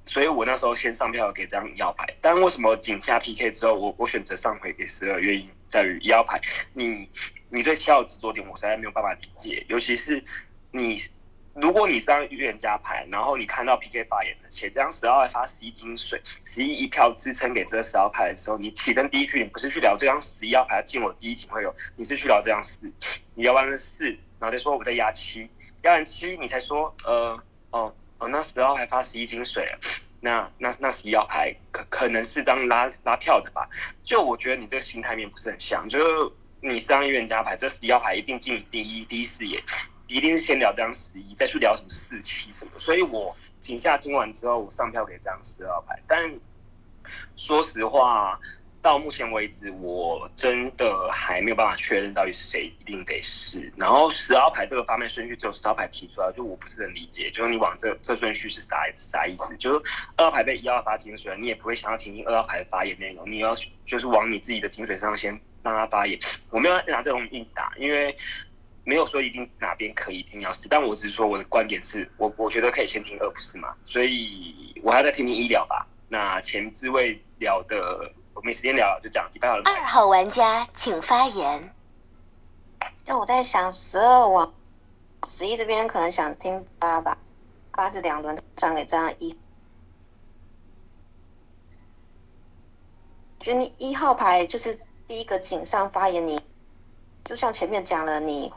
[0.06, 5.20] 所以我那时候先上票给这张一号牌，但为什么井下 PK 之后，我我选择上回给十二？
[5.20, 6.40] 原因在于一号牌
[6.74, 7.08] 你。
[7.54, 9.62] 你对七号执着点，我实在没有办法理解。
[9.68, 10.24] 尤其是
[10.70, 10.96] 你，
[11.52, 22.90] 如果你是张预言家牌，然后你看到 PK 发言的，且这张十号发十一金水，十一一票支撑给这个十号牌的时候，你起身第一句你不是去聊这张十一号牌进我第一警会有，你是去聊这张四，
[23.34, 25.46] 你聊完了四，然后再说我在压七，
[25.82, 27.38] 压完七你才说，呃，
[27.68, 29.78] 哦哦，那十号牌发十一金水了，
[30.20, 33.68] 那那那十一号牌可可能是张拉拉票的吧？
[34.04, 36.32] 就我觉得你这个心态面不是很像，就是。
[36.64, 39.60] 你三预言家牌，这十一号牌一定进第一第一视野，
[40.06, 42.70] 一定是先聊这张十一，再去聊什么四七什么。
[42.78, 46.00] 所以我井下听完之后，我上票给这张十二号牌。
[46.06, 46.32] 但
[47.34, 48.38] 说实话，
[48.82, 53.72] 到目前为止，我真的还没有办法确认到底是谁一定得是。
[53.76, 59.56] 然后十号牌这个发面顺序只有十号牌提出来，就我不是很理解，就是你往这这顺序是啥啥意思？
[59.56, 65.40] 就是二号牌被一号发金水，你也不会想要听听二号牌的发言内容，你要就是往你自己的金水上先。
[65.64, 66.18] 让他发言，
[66.50, 68.12] 我没有拿这种硬打，因为
[68.82, 75.86] 没有说一定哪边可以一定要是，但我只是说我的观点是我我觉得可以先听二不是嘛，所以我还在听听医疗吧。
[76.08, 79.62] 那前置位聊的我没时间聊，就讲一半了。
[79.64, 81.74] 二号玩家请发言。
[83.04, 84.52] 那我在想十二往
[85.28, 87.18] 十一这边可能想听八吧，
[87.70, 89.36] 八是两轮上给这样一，
[93.40, 94.78] 觉得你一号牌就是。
[95.04, 96.40] 第一个井上发言，你
[97.24, 98.50] 就像前面讲了，你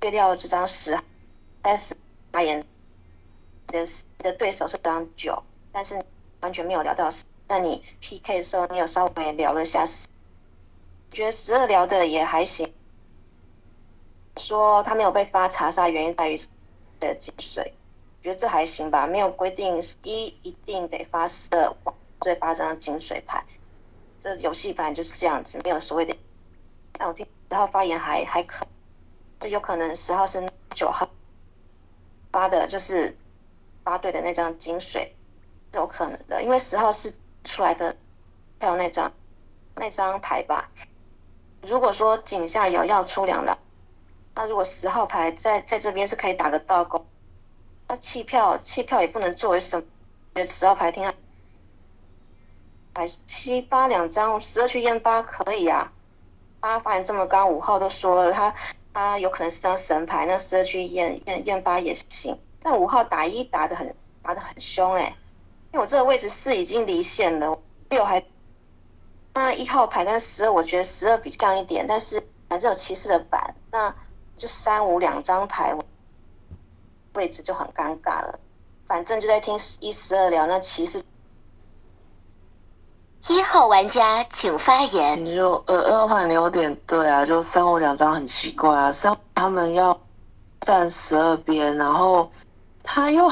[0.00, 0.98] 略掉这张十，
[1.60, 1.94] 但是
[2.32, 2.64] 发言
[3.68, 3.86] 的
[4.18, 6.02] 的对手是张九，但是
[6.40, 7.08] 完全没有聊到
[7.52, 9.84] 在你 PK 的时候，你有稍微聊了一下，
[11.10, 12.72] 觉得十二聊的也还行，
[14.38, 16.40] 说他没有被发查杀，原因在于
[16.98, 17.74] 的金水，
[18.22, 21.76] 觉得这还行吧，没有规定一一定得发十二，
[22.22, 23.44] 最发张金水牌。
[24.18, 26.16] 这游戏反正就是这样子，没有所谓的。
[26.92, 28.66] 但我听十号发言还还可，
[29.40, 30.42] 就有可能十号是
[30.74, 31.06] 九号
[32.30, 33.14] 发的，就是
[33.84, 35.14] 发对的那张金水，
[35.74, 37.12] 有可能的，因为十号是
[37.44, 37.96] 出来的
[38.58, 39.12] 票那张
[39.74, 40.70] 那张牌吧。
[41.62, 43.58] 如果说井下有要出两了，
[44.34, 47.06] 那如果十号牌在在这边是可以打个倒钩，
[47.88, 49.86] 那弃票弃票也不能作为什么，
[50.34, 51.12] 觉得十号牌听
[52.94, 55.92] 牌七八两张，十二去验八可以啊。
[56.60, 58.54] 八发言这么高，五号都说了，他
[58.92, 62.38] 他有可能是张神牌，那十二去验验验八也行。
[62.62, 65.16] 但五号打一打的很打的很凶哎、
[65.72, 67.58] 因为我这个位置四已经离线了，
[67.88, 68.22] 六还
[69.34, 73.94] 那一号牌跟十二，我觉得十二比较像一点，但是反正有骑士的板，那
[74.36, 75.74] 就三五两张牌，
[77.14, 78.38] 位置就很尴尬了。
[78.86, 81.02] 反正就在听一十二聊，那骑士
[83.28, 85.24] 一号玩家请发言。
[85.24, 89.98] 你就呃二号牌你有点对啊，就三五两张很奇怪啊，三他们要
[90.60, 92.30] 站十二边，然后
[92.84, 93.30] 他又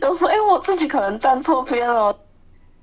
[0.00, 2.14] 又说，哎、我自己可能站错边了，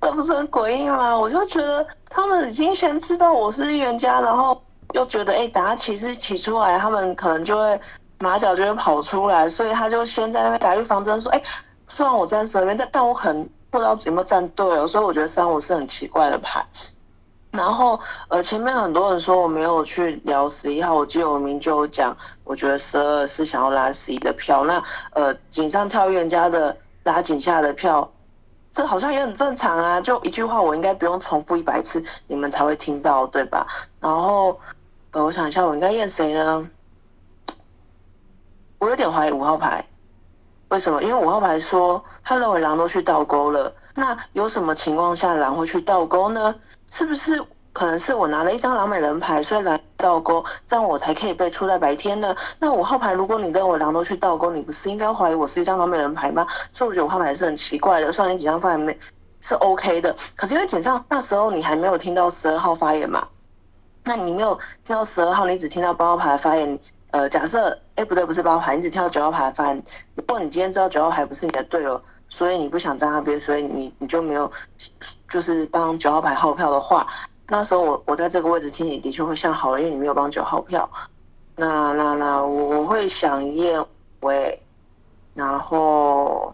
[0.02, 1.18] 这不是很诡异吗？
[1.18, 4.62] 我就觉得他们已经先知道我是预言家，然后
[4.94, 7.80] 又觉得，哎、等下骑士骑出来，他们可能就会
[8.20, 11.42] 马脚就会跑出来，所以他就先在那边打预防针，说，哎、
[11.88, 16.66] 虽然我站十二边，但但我可能不知道有没有站对了，所以我觉得三五是很奇怪的牌。
[17.51, 24.63] 然后呃，前面很多人说我没有去聊十一号，我记得我明就有讲，我觉得十二是想要拉十一的票。
[24.65, 28.12] 那呃，井上跳跃家的拉井下的票，
[28.71, 29.99] 这好像也很正常啊。
[30.01, 33.65] 就一句话，我应该不用重复一百次，你们才会听到，对吧？
[33.99, 34.60] 然后
[35.12, 36.69] 呃，我想一下，我应该验谁呢？
[38.77, 39.83] 我有点怀疑五号牌，
[40.67, 41.01] 为什么？
[41.01, 43.73] 因为五号牌说他认为狼都去倒钩了。
[43.95, 46.53] 那有什么情况下狼会去倒钩呢？
[46.89, 52.36] 是不是可能是我拿了一张狼美人牌，所以来倒钩，这样我才可以被出在白天呢？
[52.60, 56.47] 那五号牌，如果你认为狼都去倒钩，你不是应该怀疑我是一张狼美人牌吗？
[56.71, 58.12] 所以我觉得五号牌是很奇怪的。
[58.12, 58.97] 虽然你几张发言没
[59.41, 63.28] 是 OK 的，可是因为简上那时候你还没有听到十二号发言嘛，
[64.04, 66.80] 那你没有听到十二号，你只听到八号牌的发言。
[67.12, 69.82] 呃，假设哎不对，不是八号牌，你只听到九号牌的发言。
[70.15, 74.52] 如果你今天知道九号牌不是你的队友，所以你不想站那边，所以你你就没有
[75.30, 77.08] 就是帮九号牌号票的话，
[77.48, 80.90] 那时候我我在这个位置听你的确会像好了，因为你没有帮九号票。
[81.56, 83.84] 那那那我我会想验
[84.22, 84.62] 喂，
[85.34, 86.54] 然后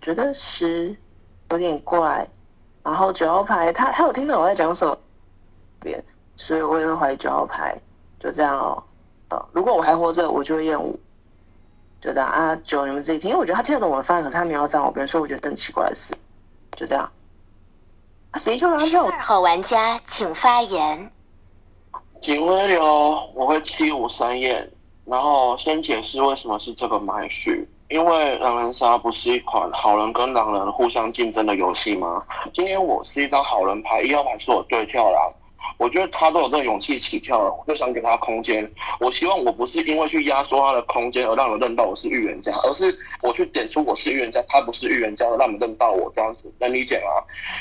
[0.00, 0.96] 觉得十
[1.50, 2.26] 有点怪，
[2.82, 4.96] 然后九号牌他他有听到我在讲什么
[5.80, 6.02] 边，
[6.36, 7.76] 所以我也会怀疑九号牌，
[8.18, 8.82] 就这样哦。
[9.28, 10.98] 呃，如果我还活着，我就会验五。
[12.00, 16.14] 就这样啊，九你们自己听，因为我觉得他听得懂我的发言，可是他没有站我边，所以我觉得是很奇怪的事。
[16.76, 17.10] 就这样。
[18.36, 19.06] 啊，谁就拉票？
[19.06, 21.10] 二号玩家请发言。
[22.20, 22.84] 警徽流
[23.34, 24.70] 我会七五三验，
[25.06, 27.66] 然后先解释为什么是这个麦序。
[27.88, 32.22] 因为狼人杀不是一款好人跟狼人互相竞争的游戏吗？
[32.52, 35.32] 今天我是一张好人牌，一号牌是我对跳狼。
[35.78, 38.70] 我觉得他都有这个勇气起跳了，我就想给他空间。
[39.00, 47.10] 我希望我不是因为去压缩他的空间而让人认到我是预言家，而是我去点出我是预言家，他不是预言家，让你认到我这样子，能理解吗？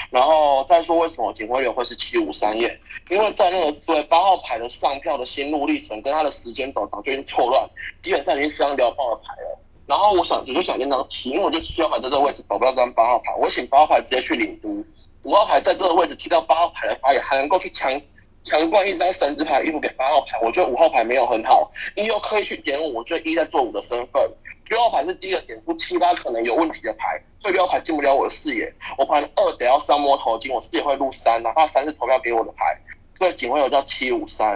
[0.09, 2.79] 然后再说为什么警徽流会是七五三验，
[3.09, 7.69] 因为在那个对八号牌的上票的心路历程跟他的时间走早就已经错乱，
[8.03, 9.59] 基本上已经是张聊爆的牌了。
[9.87, 14.83] 然后我想，我就想验张题，因为我就七号牌在这个位置保不到这张八号牌，我请八号牌直接去领读。
[15.25, 17.99] 五号牌在这个位置踢到八号牌的发言，还能够去强
[18.43, 21.71] 强灌一张神之牌衣服给八号牌，我觉得五号牌没有很好。
[21.95, 24.31] 一又刻意去点五，我觉得一在做五的身份。
[24.69, 28.71] 六号牌是第一个点出七八可能有问题的牌，所以六号牌进不了我的视野。
[28.99, 32.79] 我盘二得要三摸头巾，我视野会入三，哪怕三是投票给我的牌，
[33.17, 34.55] 所以警徽有叫七五三。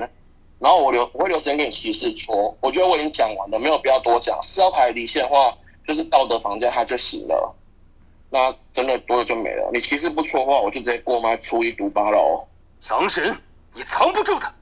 [0.59, 4.39] 然后我留我会留时间给你提示戳，我觉得我已经讲完了，没有必要多讲。
[4.43, 7.55] 四号牌离线的话，就是道德绑架他就行了。
[8.29, 9.69] 那真的多了就没了。
[9.73, 12.47] 你其实不说话，我就直接过麦出一毒八喽。
[12.89, 13.35] 狼神，
[13.73, 14.53] 你藏不住的。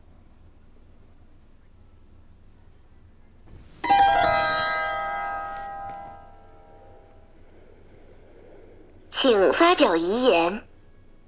[9.11, 10.61] 请发表遗言。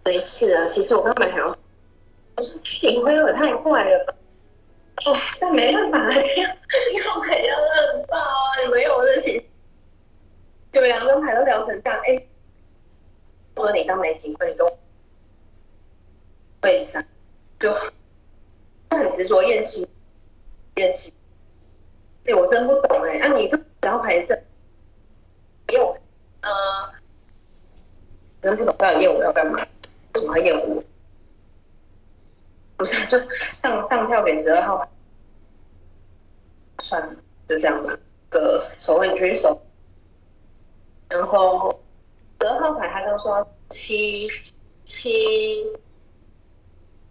[0.05, 1.45] 没事啊，其实我刚本想，
[2.37, 4.13] 我说，警徽我太怪了吧。
[5.05, 8.61] 哦，但没办法，这样要牌要认爆啊！
[8.63, 9.43] 你没有热情，
[10.71, 12.21] 就两张牌都聊成这样，哎、
[13.59, 14.77] 说你当没警徽，你跟我
[16.63, 17.03] 为啥？
[17.59, 17.73] 就
[18.89, 19.89] 很执着厌弃，
[20.75, 21.13] 厌弃。
[22.23, 24.37] 对我真不懂哎、啊，你都只要牌正，
[25.69, 25.97] 因为我
[26.41, 26.93] 呃，
[28.41, 29.59] 真不懂到底验我要干嘛？
[30.13, 30.83] 为什么要验我？
[32.77, 33.19] 不是，就
[33.61, 34.89] 上上票给十二号，
[36.83, 37.13] 算了，
[37.47, 37.97] 就这样吧。
[38.29, 39.59] 个手问举手，
[41.09, 41.81] 然后
[42.41, 44.29] 十二号牌他就说七
[44.85, 45.65] 七，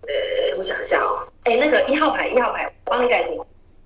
[0.02, 3.36] 呃，我想一下哦，哎，那个一号牌一号牌，我帮你改成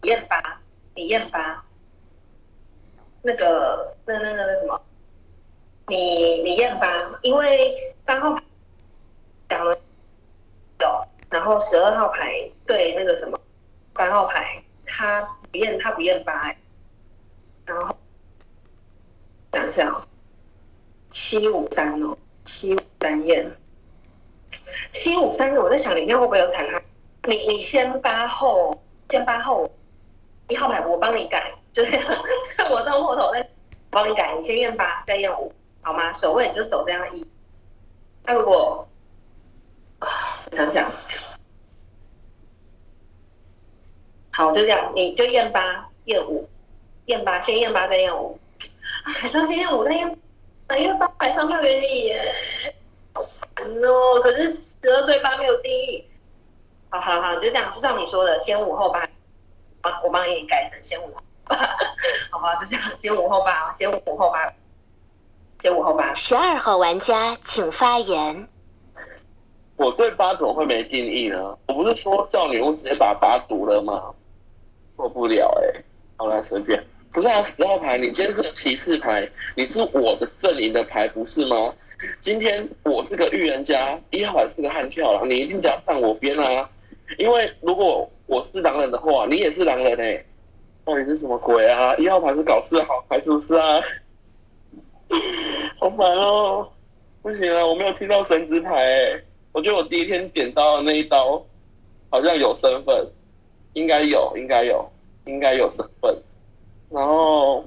[0.02, 0.60] 李艳发，
[0.94, 1.64] 李艳发，
[3.22, 4.80] 那个那那那那什么，
[5.88, 6.86] 李李艳发，
[7.22, 7.74] 因为
[8.06, 8.42] 三号牌
[9.48, 9.76] 讲了
[10.78, 13.36] 有，然后十二号牌对那个什么
[13.96, 15.20] 三号牌，他
[15.50, 16.54] 不验他不验发，
[17.66, 17.96] 然后
[19.52, 20.06] 想一下哦。
[21.12, 23.48] 七五三哦，七五三验，
[24.90, 26.82] 七五三我在想里面会不会有产他？
[27.28, 29.70] 你你先发后，先发后
[30.48, 32.04] 一号牌我帮你改， 就这样，
[32.48, 33.46] 趁我到后头再
[33.90, 35.52] 帮你改，你先验八再验五，
[35.82, 36.12] 好吗？
[36.14, 37.24] 守位你就守这样一。
[38.24, 38.88] 那如果
[40.00, 40.90] 我想想，
[44.32, 46.48] 好就这样，你就验八验五，
[47.06, 48.38] 验八先验八再验五，
[49.04, 50.18] 还是先验五再验。
[50.76, 52.34] 因为八百上票给你耶，
[53.12, 54.20] 好烦哦。
[54.22, 54.52] 可是
[54.82, 56.04] 十二对八没有定义。
[56.90, 59.02] 好好好，就这样，就像你说的，先五后八，
[60.04, 61.56] 我帮你改成先五后八，
[62.30, 62.54] 好吧？
[62.56, 64.52] 就这样，先五后八，先五后八，
[65.62, 66.12] 先五后八。
[66.14, 68.46] 十二号玩家请发言。
[69.76, 71.58] 我对八怎么会没定义呢？
[71.66, 74.14] 我不是说叫女巫直接把八读了吗？
[74.94, 75.82] 做不了哎，
[76.18, 76.84] 好来随便。
[77.12, 81.74] 不是啊，十号牌，你今天是个骑士牌，你是我的阵营的牌，不是吗？
[82.22, 86.68] 今天我是个预言家，一号牌是个悍跳狼，你一定得要站我边啊！
[87.18, 90.24] 因为如果我是狼人的话，你也是狼人哎，
[90.86, 91.94] 到底是什么鬼啊？
[91.96, 93.80] 一号牌是搞事好牌是不是啊？
[95.78, 96.66] 好烦哦！
[97.20, 101.44] 不行啊，我没有听到神之牌，我觉得我第一天点到的那一刀
[102.08, 103.06] 好像有身份，
[103.74, 104.90] 应该有，应该有，
[105.26, 106.16] 应该有身份。
[106.92, 107.64] 然后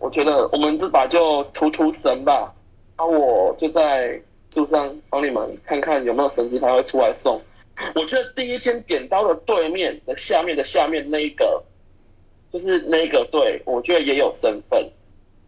[0.00, 2.54] 我觉得我们这把就图图神吧，
[2.96, 4.20] 那我就在
[4.54, 7.40] 路上帮你们看看有没有神级牌会出来送。
[7.94, 11.62] 我觉得第一天点刀的对面的下面的下面那一个，
[12.52, 14.88] 就是那个对，我觉得也有身份。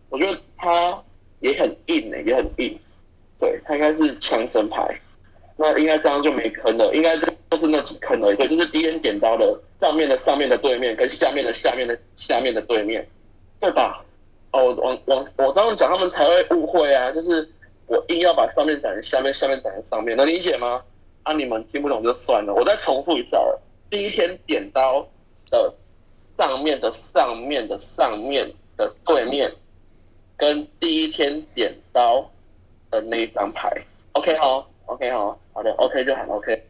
[0.09, 1.03] 我觉得他
[1.41, 2.79] 也很硬诶，也很硬。
[3.39, 4.99] 对他应该是强神牌，
[5.57, 8.35] 那应该这样就没坑了，应该就是那几坑了。
[8.35, 13.07] 对，就是第一天点刀的上面的上面的对面跟下面的下面的下面的对面。
[13.61, 14.05] 对吧？
[14.51, 17.13] 哦，往往我这样讲，他们才会误会啊！
[17.13, 17.49] 就是
[17.87, 20.83] 我硬要把上面讲成下面，下面讲成上面，能理解吗？
[21.23, 22.53] 啊，你们听不懂就算了。
[22.53, 23.39] 我再重复一下
[23.89, 25.07] 第一天点刀
[25.49, 25.73] 的
[26.37, 29.53] 上面的上面的上面的对面，
[30.37, 32.29] 跟第一天点刀
[32.91, 33.71] 的那一张牌
[34.15, 36.67] ，OK 好，OK 好，好的，OK 就好，OK，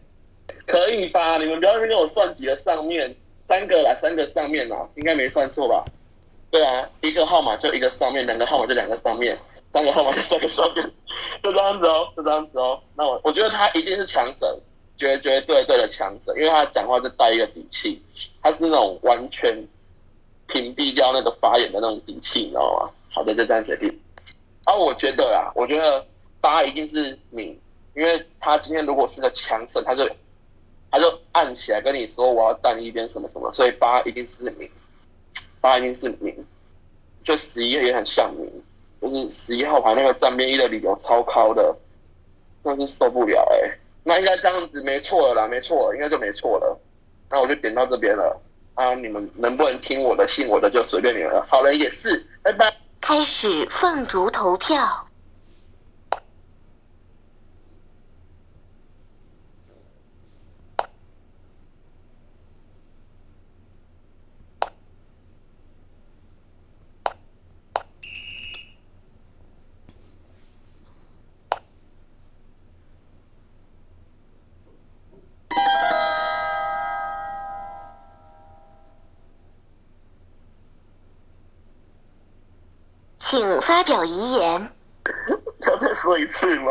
[0.92, 1.36] 以吧？
[1.38, 3.14] 你们不要跟我算几个上面，
[3.44, 5.84] 三个啦，三个上面啦，应该没算错吧？
[6.50, 9.38] 对啊，一个号码就一个上面，两个号码就两个上面，
[9.72, 10.90] 三个号码就三个上面，
[11.42, 12.80] 就 这样子哦，就这样子哦。
[12.94, 14.48] 那我我觉得他一定是强神，
[14.96, 18.02] 绝绝对对的强神，因为他讲话就带一个底气，
[18.42, 19.66] 他是那种完全
[20.46, 22.90] 屏蔽掉那个发言的那种底气，你知道吗？
[23.10, 24.00] 好的，就这样决定。
[24.64, 26.06] 啊，我觉得啊，我觉得
[26.40, 27.58] 八一定是你，
[27.94, 30.06] 因为他今天如果是个强神，他就
[30.92, 34.70] 他就按起来跟你说我要站一边什么什么，所以八一定是你。
[35.60, 36.44] 八一定是明，
[37.22, 38.50] 就十一也很像明，
[39.00, 41.74] 就是十一号牌那个站边一的理由超高的，
[42.64, 43.78] 真是受不了哎。
[44.02, 46.76] 那应该这样子没错了啦，没错，应该就没错了。
[47.30, 48.36] 那我就点到这边了
[48.74, 51.46] 啊，你们能不能听我的信我的就随便你们了。
[51.48, 52.74] 好了，也是，拜拜。
[53.00, 55.06] 开始凤竹投票。
[83.72, 84.70] 发表遗言。
[85.66, 86.70] 要再说一次吗？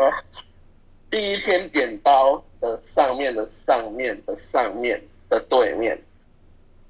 [1.10, 6.00] 第一天点刀的上面的上面的上面的对面，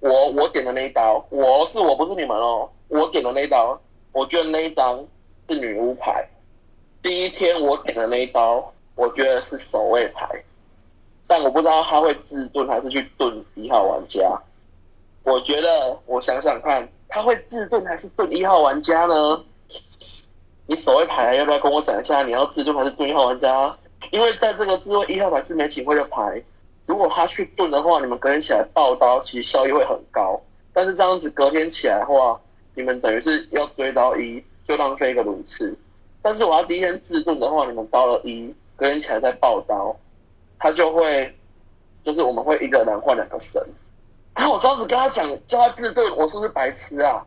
[0.00, 3.80] 我我点的那一刀，我是我不是你们哦，我点的那一刀，
[4.12, 5.02] 我觉得那一张
[5.48, 6.28] 是女巫牌。
[7.00, 10.28] 第一天我点的那一刀，我觉得是守卫牌，
[11.26, 14.20] 但我不知道他会自盾还是去盾一号玩家。
[15.22, 19.42] 我觉得我想想看，他会自盾还是盾一号玩家呢？
[20.66, 22.22] 你守卫牌要不要跟我讲一下？
[22.22, 23.76] 你要自盾还是盾一号玩家？
[24.10, 26.42] 因为在这个自盾一号牌是没警徽的牌，
[26.86, 30.40] 如果他去盾的话，你们隔天起来爆刀，其实效益会很高。
[30.72, 32.40] 但是这样子隔天起来的话，
[32.74, 35.76] 你们等于是要追刀一，就浪费一个轮次。
[36.22, 39.94] 但是我要第一天自盾的话，你们刀了一，隔天起来再爆刀，
[40.58, 41.36] 他就会，
[42.02, 43.60] 就是我们会一个人换两个神。
[44.34, 47.26] 然 后我这样子跟他讲，叫他自盾，我是不是白痴啊？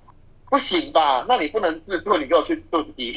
[0.56, 1.26] 不行吧？
[1.28, 3.14] 那你不能自盾，你给我去盾一。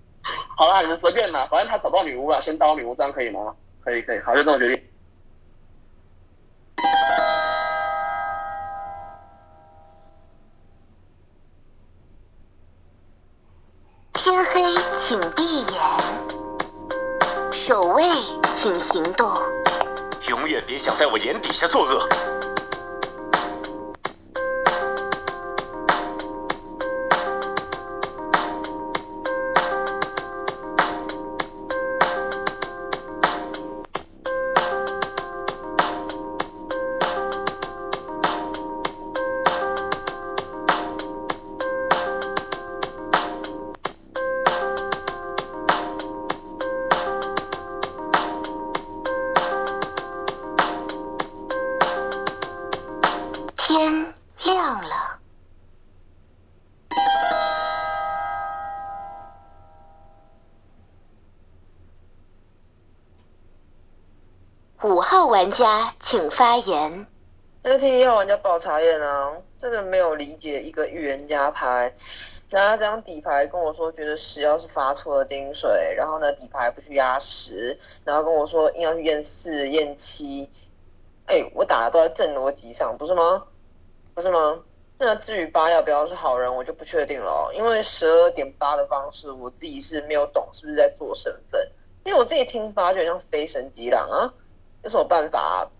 [0.56, 3.54] 好啦，你们随便啦，反正他找不到女巫了，先刀女巫，这样可以吗？
[3.84, 4.82] 可以，可以，好，就这么决定。
[14.14, 14.62] 天黑，
[15.06, 15.76] 请闭眼；
[17.52, 18.02] 守卫，
[18.56, 19.30] 请行动。
[20.30, 22.08] 永远别想在我眼底下作恶。
[65.58, 67.06] 家请发言。
[67.64, 71.92] 那天要玩家爆茶叶啊，真的没有理解一个预言家牌，
[72.48, 80.48] 然后这张底牌跟我说觉得十要是发错了金水，然后呢底牌不去压十，然后跟我说硬要去验四验七，
[81.26, 83.44] 哎，我打的都在正逻辑上，不是吗？
[84.14, 84.62] 不是吗？
[85.00, 87.30] 那至于八要不要是好人，我就不确定了。
[87.30, 91.60] 哦，因为十二点八的方式，我自己是没有懂是不是在做身份，
[92.04, 94.32] 因为我自己听八就像飞神吉朗啊，
[94.82, 95.70] 有什么办法、啊？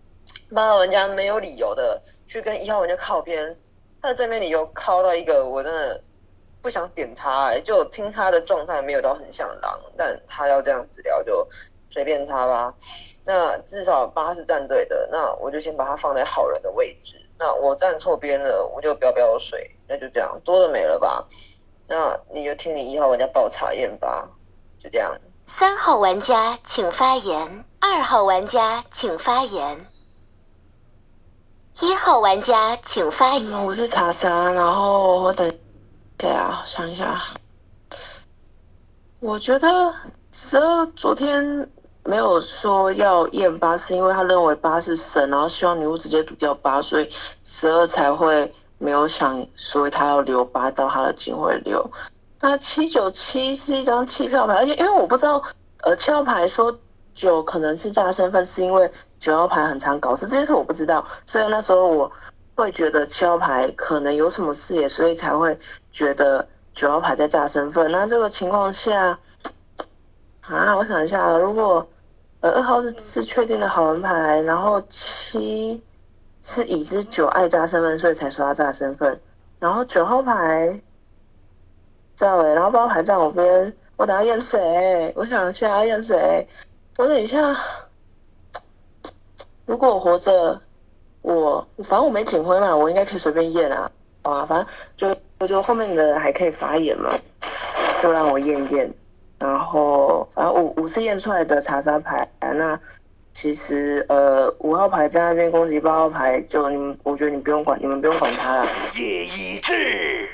[0.53, 3.57] 八号玩家没有理由的去跟一号玩家靠边，
[4.01, 6.01] 他的正面理由靠到一个我真的
[6.61, 11.47] 不想点他、就听他的状态没有到很像狼，但他要这样子聊就
[11.89, 12.73] 随便他吧。
[13.25, 17.15] 那至少八是站队的，那我就先把他放在好人的位置。
[17.37, 21.25] 那我站错边了，我就不要水，那就这样，多的没了吧？
[21.87, 24.29] 那你就听你一号玩家报查验吧，
[24.77, 25.17] 就这样。
[25.57, 29.87] 三号玩家请发言，二号玩家请发言，
[31.81, 33.65] 一号玩家请发言。
[33.65, 35.51] 我是查莎，然后我等，
[36.17, 37.21] 对啊，想一下，
[39.19, 39.93] 我觉得
[40.31, 41.69] 十二昨天
[42.03, 47.09] 没有说要验八，是因为他认为八是神，然后希望女巫直接赌掉八，所以
[47.43, 51.91] 十二才会没有想，所以他要留八到他的警徽流。
[52.41, 55.43] 那七九七是一张弃票牌，而且因为我不知道，
[55.83, 56.73] 呃，七号牌说
[57.13, 62.09] 九可能是炸身份，是因为九号牌很常搞事，这件事我不知道，所以那时候我
[62.55, 65.59] 会觉得七号牌可能有什么视野，所以才会
[65.91, 67.91] 觉得九号牌在炸身份。
[67.91, 69.19] 那这个情况下，
[70.39, 71.85] 啊，我想一下，如果
[72.39, 75.83] 呃二号是是确定的好人牌，然后七
[76.41, 79.19] 是已知九爱炸身份，所以才说他炸身份，
[79.59, 80.79] 然后九号牌。
[82.19, 85.13] 在尾，然后八号牌在我边，我等下验谁？
[85.15, 86.45] 我想一下验谁？
[86.97, 87.55] 我等一下，
[89.65, 90.59] 如果我活着，
[91.21, 93.89] 我反正我没警徽嘛，我应该可以随便验啊，
[94.23, 94.57] 啊，反
[94.97, 97.09] 正就就后面的还可以发言嘛，
[98.03, 98.93] 就让我验验。
[99.39, 102.77] 然后反正五五是验出来的查杀牌，那
[103.31, 108.67] 其实呃五号牌在那边攻击八号牌，就你们我觉得你不用管，你们不用管他了。
[108.97, 110.27] 夜已至。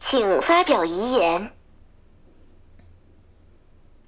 [0.00, 1.52] 请发表遗言。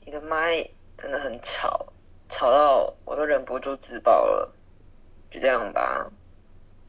[0.05, 1.87] 你的麦真的很吵，
[2.29, 4.53] 吵到我都忍不住自爆了。
[5.31, 6.11] 就这样吧，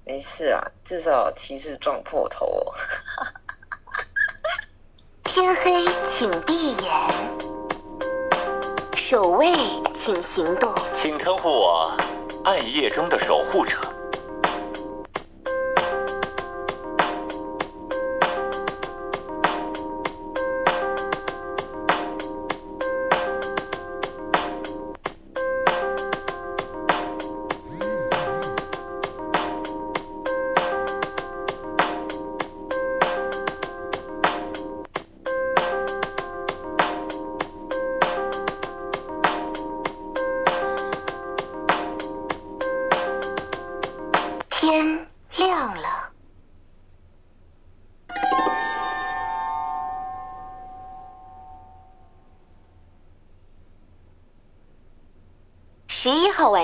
[0.04, 2.74] 没事啊，至少骑士撞破头。
[5.24, 7.12] 天黑，请闭眼；
[8.96, 9.52] 守卫，
[9.94, 10.74] 请行动。
[10.94, 11.96] 请称呼我
[12.46, 13.78] 暗夜中的守护者。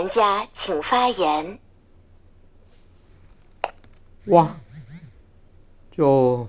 [0.09, 1.59] 家请发言。
[4.25, 4.57] 哇，
[5.91, 6.47] 就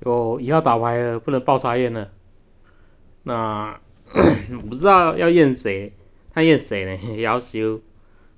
[0.00, 2.10] 有一号打牌了，不能报查验了。
[3.24, 3.78] 那
[4.68, 5.92] 不知道要验谁，
[6.32, 7.20] 他验谁呢？
[7.20, 7.80] 要修。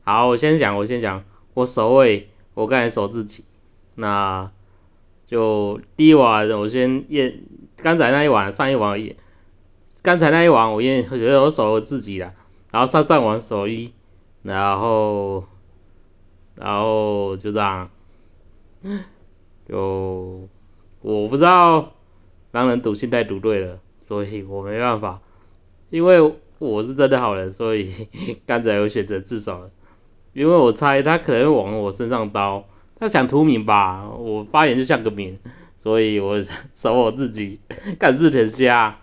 [0.02, 1.24] 好，我先讲，我先讲，
[1.54, 3.44] 我守卫，我刚才守自己。
[3.94, 4.50] 那
[5.26, 7.40] 就第一晚，我先验，
[7.76, 9.16] 刚才那一晚，上一晚验，
[10.02, 12.34] 刚才那一晚我验，我觉得我守我自己了。
[12.72, 13.92] 然后上上晚守一，
[14.42, 15.44] 然后，
[16.56, 17.88] 然后就这样，
[19.68, 20.48] 就
[21.02, 21.92] 我不知道
[22.50, 25.20] 狼人赌心态赌对了，所以我没办法，
[25.90, 28.08] 因为我是真的好人，所以
[28.46, 29.70] 刚才我选择自首。
[30.32, 32.64] 因为我猜他可能会往我身上刀，
[32.98, 35.38] 他想图名吧，我发言就像个名，
[35.76, 36.40] 所以我
[36.72, 37.60] 守我自己，
[37.98, 38.98] 干是很瞎。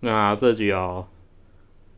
[0.00, 1.06] 那这局哦。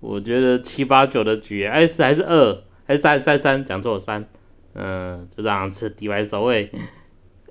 [0.00, 4.26] 我觉得七八九的局，哎是还是二，还是三三三，讲错了三，
[4.72, 6.72] 嗯，就这样子，底牌守卫，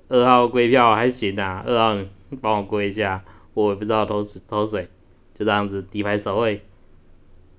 [0.08, 2.04] 二号归票还行啊，二号
[2.40, 3.24] 帮我归一下，
[3.54, 4.88] 我也不知道投投谁，
[5.34, 6.62] 就这样子，底牌守卫，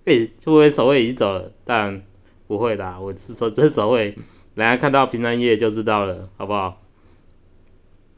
[0.05, 2.03] 哎，会不会守卫已经走了，但
[2.47, 4.17] 不会的，我是说这守卫，
[4.55, 6.81] 大家看到平安夜就知道了，好不好？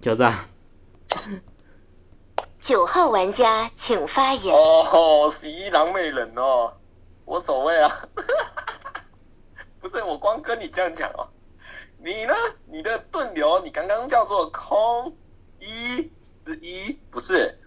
[0.01, 0.33] 就这样。
[2.65, 4.55] 九号玩家请发言。
[4.55, 6.71] 哦，十一狼美人哦，
[7.25, 8.07] 无所谓啊，
[9.81, 11.27] 不是我光跟你这样讲哦，
[11.97, 12.33] 你呢？
[12.65, 15.13] 你的盾流你刚刚叫做空
[15.59, 16.09] 一
[16.45, 17.59] 十一，不是？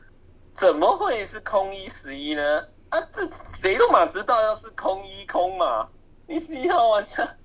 [0.55, 2.67] 怎么会是空一十一呢？
[2.89, 5.91] 啊，这谁都嘛知道要是空一空嘛，
[6.27, 7.37] 你十一号玩家，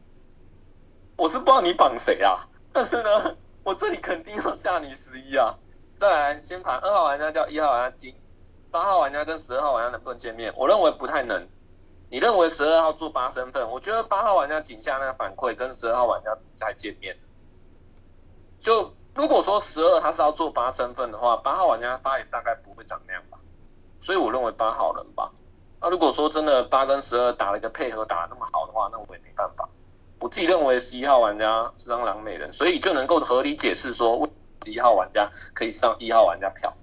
[1.17, 3.35] 我是不知道你绑谁啊，但是呢，
[3.65, 5.53] 我这里肯定要下你十一啊。
[6.01, 8.15] 再来，先盘二号玩家叫一号玩家金，
[8.71, 10.51] 八号玩家跟十二号玩家能不能见面？
[10.57, 11.47] 我认为不太能。
[12.09, 13.69] 你认为十二号做八身份？
[13.69, 17.15] 我觉得八号玩家井下那个反馈跟十二号玩家再见面。
[18.59, 23.37] 就如果说十二他是要做八身份的话，八号玩家八也大概不会长那样吧。
[23.99, 25.31] 所以我认为八号人吧。
[25.79, 29.69] 那如果说真的八跟十二打了一个配合打的那么好的话，那我也没办法。
[30.19, 34.27] 我自己认为十一号玩家是张狼美人，所以就能够合理解释说。
[34.63, 36.75] 十一号玩家可以上一号玩家票，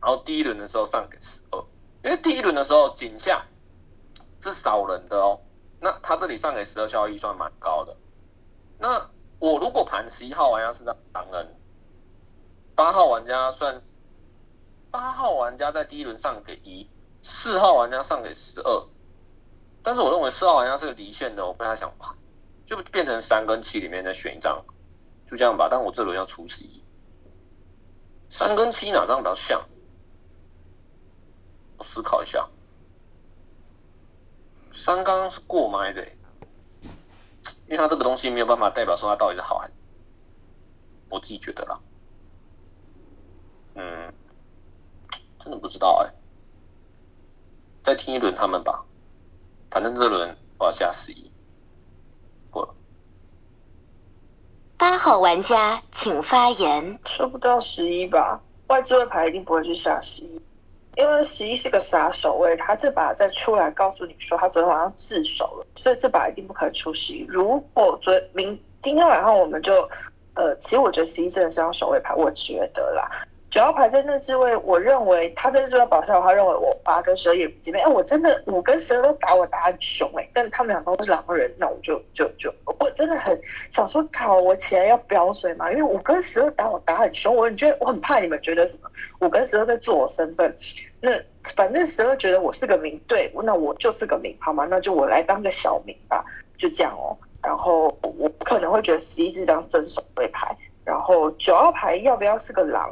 [0.00, 1.58] 然后第一轮的时候上给十二，
[2.04, 3.46] 因为第一轮的时候井下
[4.40, 5.40] 是少人的哦，
[5.80, 7.96] 那他这里上给十二效益算蛮高的。
[8.78, 10.96] 那我如果盘十一号玩家是狼
[11.32, 11.54] 人，
[12.74, 13.80] 八号玩家算
[14.90, 16.88] 八号玩家在第一轮上给一，
[17.22, 18.86] 四号玩家上给十二，
[19.82, 22.14] 但是我认为四号玩家是个离线的，我不太想盘，
[22.66, 24.64] 就变成三跟七里面再选一张。
[25.28, 26.82] 就这样吧，但我这轮要出十一，
[28.30, 29.68] 三跟七哪张比较像？
[31.76, 32.48] 我思考一下，
[34.72, 36.08] 三刚刚是过麦的，
[37.66, 39.74] 因为它这个东西没有办法代表说它到底是好还是，
[41.10, 41.80] 我自己觉得啦，
[43.74, 44.12] 嗯，
[45.40, 46.14] 真的不知道哎，
[47.84, 48.84] 再听一轮他们吧，
[49.70, 51.30] 反正这轮我要下十一。
[54.78, 56.98] 八号玩家请发言。
[57.04, 60.40] 抽不到十一吧，外置位牌一定不会去下十一，
[60.94, 67.26] 因为十一是个杀手位，他这把再出来告诉你说他昨天晚上自首了，所以这把一定不可能出十一。
[67.28, 69.72] 如果昨明今天晚上我们就，
[70.34, 73.10] 呃，其实我觉得十一真的是张守卫牌，我觉得啦。
[73.50, 77.82] 九号牌在那置位，我认为他在这位保下，他认为我八跟十二也不见面。
[77.82, 83.40] 哎，我真的五跟十二都打我打很凶哎，但是他们两个都是狼人，那我就就就我真的很
[83.70, 88.90] 想说，靠，我起来要飙水嘛，因为五跟十二打我打很凶，我很觉得我很怕你们觉得什么
[89.20, 90.54] 五跟十二在做我身份。
[91.00, 91.10] 那
[91.56, 94.66] 反正十二觉得我是个名，对，那我就是个名，好吗？
[94.68, 96.22] 那就我来当个小名吧，
[96.58, 97.16] 就这样哦。
[97.42, 102.90] 然后我可能会觉得十一是张真守卫牌，然后九号牌要不要是个狼？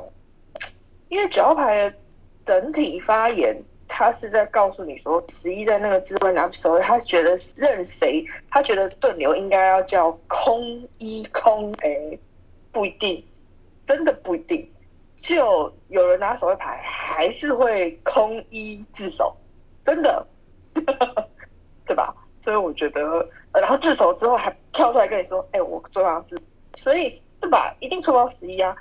[1.09, 1.97] 因为九号牌的
[2.45, 3.57] 整体发言，
[3.89, 12.19] 他是在告诉你说，十一在那个自问拿时候，他觉得任谁，他觉得盾流应该要叫空一空，哎，
[12.73, 13.25] 不一定，
[13.87, 14.69] 真的不一定，
[15.21, 19.37] 就有人拿手的牌还是会空一自首，
[19.85, 20.27] 真的，
[21.87, 22.15] 对吧？
[22.43, 26.37] 所以我觉得，然后自首之后还跳出来跟你说，哎，我昨晚是，
[26.77, 28.77] 所以这把一定出到十一啊。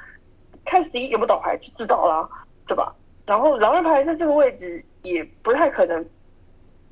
[0.65, 2.27] 看十一有没有倒牌就知道啦，
[2.67, 2.93] 对吧？
[3.25, 6.05] 然后狼人牌在这个位置也不太可能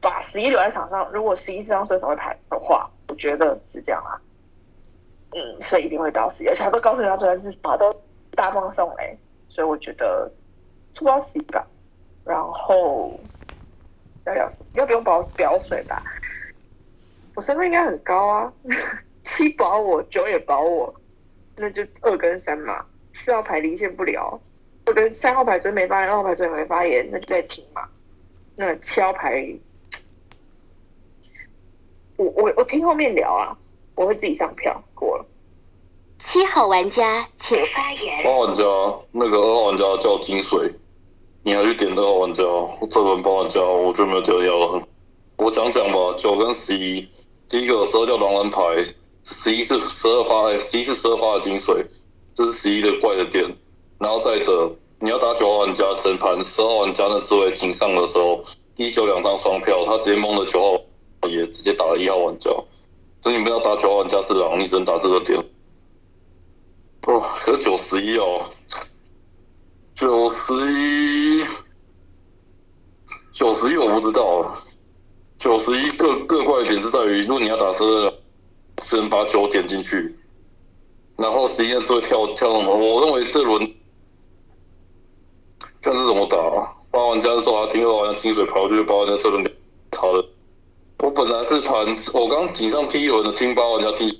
[0.02, 1.12] 把十一留在场上。
[1.12, 4.18] 如果十一是张正手牌的话，我觉得是这样啊。
[5.36, 7.94] 嗯，所以一定会倒十一，而且他都告诉你他昨天是什么都
[8.32, 9.18] 大放送嘞，
[9.50, 10.32] 所以我觉得
[10.94, 11.66] 出包十一吧。
[12.24, 13.20] 然后
[14.26, 16.02] 要要要不用保表水吧？
[17.36, 18.54] 我身份应该很高啊，
[19.24, 20.94] 七保我，九也保我，
[21.56, 22.86] 那就二跟三嘛。
[23.14, 24.40] 四号牌离线不了，
[24.86, 27.82] 或者三号牌真没发言，二号牌真没发言，那就再听嘛。
[28.56, 29.48] 那七号牌，
[32.18, 33.58] 我我我听后面聊啊，
[33.96, 35.26] 我会自己上票过了。
[36.20, 38.24] 七号玩家请发言。
[38.24, 38.64] 八号玩家，
[39.12, 40.74] 那个二号玩家叫金水，
[41.44, 42.44] 你还去点二号玩家？
[42.90, 44.82] 这轮八号玩家我就没有点要。
[45.38, 47.08] 我讲讲吧，九跟十一，
[47.50, 48.62] 第一个十二叫狼人牌，
[49.24, 51.86] 十一是十二发，哎，十一是十二发的金水，
[52.34, 53.44] 这是十一的怪的点。
[54.00, 58.44] 然后再者，你要打九号玩家整盘，十号玩家那智慧井上的时候，
[58.76, 60.62] 一九两张双票，他直接蒙了九
[61.22, 62.50] 号，也直接打了一号玩家。
[63.22, 65.40] 所以你们要打九号玩家是狼，你只能打这个点。
[67.08, 68.46] 哦，可九十一哦，
[69.94, 71.44] 九十一，
[73.32, 74.58] 九十一我不知道。
[75.38, 78.14] 九十一个个怪点是在于，如果你要打十二，
[78.78, 80.16] 只能把九点进去，
[81.24, 82.76] 然后十一就会跳跳什么？
[82.76, 83.74] 我认为这轮
[85.82, 86.38] 看是怎么打。
[86.92, 89.42] 八玩家之后，他听二玩家清水牌，我觉得八玩家这轮
[89.98, 90.26] 好的。
[91.00, 94.20] 我本来是盘，我刚顶上第一轮的听八玩家听。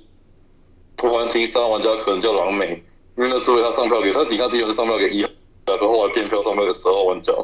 [0.96, 2.82] 突然听三玩家可能叫狼美，
[3.18, 5.20] 因为那作为他上票给他底下第一轮上票给一，
[5.66, 7.34] 然后后来变票上票给十二玩家。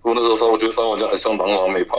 [0.00, 1.98] 不过那时候三，我觉得三玩家很像狼狼美牌，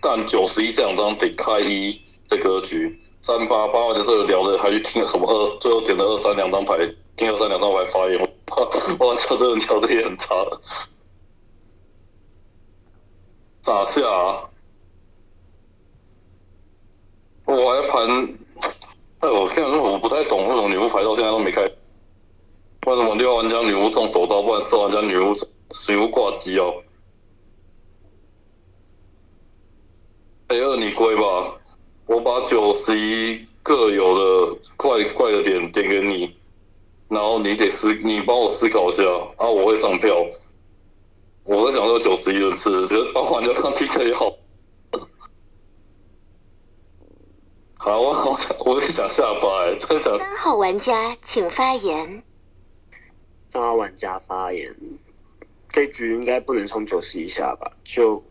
[0.00, 6.78] 但九十一这两张得开一的格局，三八八玩家这聊的还去听什么二，最后点了二三两张牌，
[7.16, 10.34] 听二三两张牌发言，哇，这这人条的也很差，
[13.60, 14.00] 咋下？
[17.44, 18.38] 我还盘。
[19.20, 21.62] 哎，我现在我不太懂为什么女巫牌到现在都没开，
[22.86, 25.34] 为什么六玩家女巫中手刀，不然四玩家女巫
[25.88, 26.72] 女巫挂机哦
[30.46, 31.57] ？A 二你归吧，
[32.08, 36.34] 我把九十一各有的怪怪的点点给你，
[37.06, 39.02] 然后你得思，你帮我思考一下，
[39.36, 40.16] 啊，我会上票。
[41.44, 44.34] 我在想说九十一人次，觉得八玩家上 PK 也好。
[47.74, 50.18] 好，我好想，我也想下班，真想。
[50.18, 52.22] 三号玩家请发言。
[53.50, 54.74] 三号玩家发言，
[55.70, 57.70] 这局应该不能冲九十以下吧？
[57.84, 58.24] 就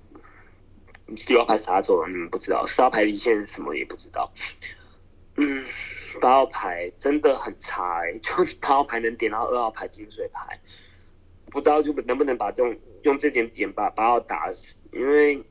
[1.28, 2.08] 六号牌啥走了？
[2.08, 4.32] 你们不知道，四号牌离线什么也不知道。
[5.36, 5.66] 嗯，
[6.22, 10.60] 八号牌真的很差哎， 就八号牌能点到二号牌金水牌，
[11.52, 15.44] 不知道就能不能把这种用这点点把八号打死，因为。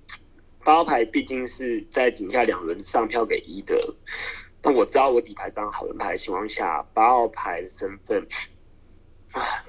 [0.65, 3.95] 八号牌毕竟是在井下两轮上票给一的，
[4.61, 8.27] 但我知道我底牌张好人牌的情况下，八号牌的身份，
[9.31, 9.63] 唉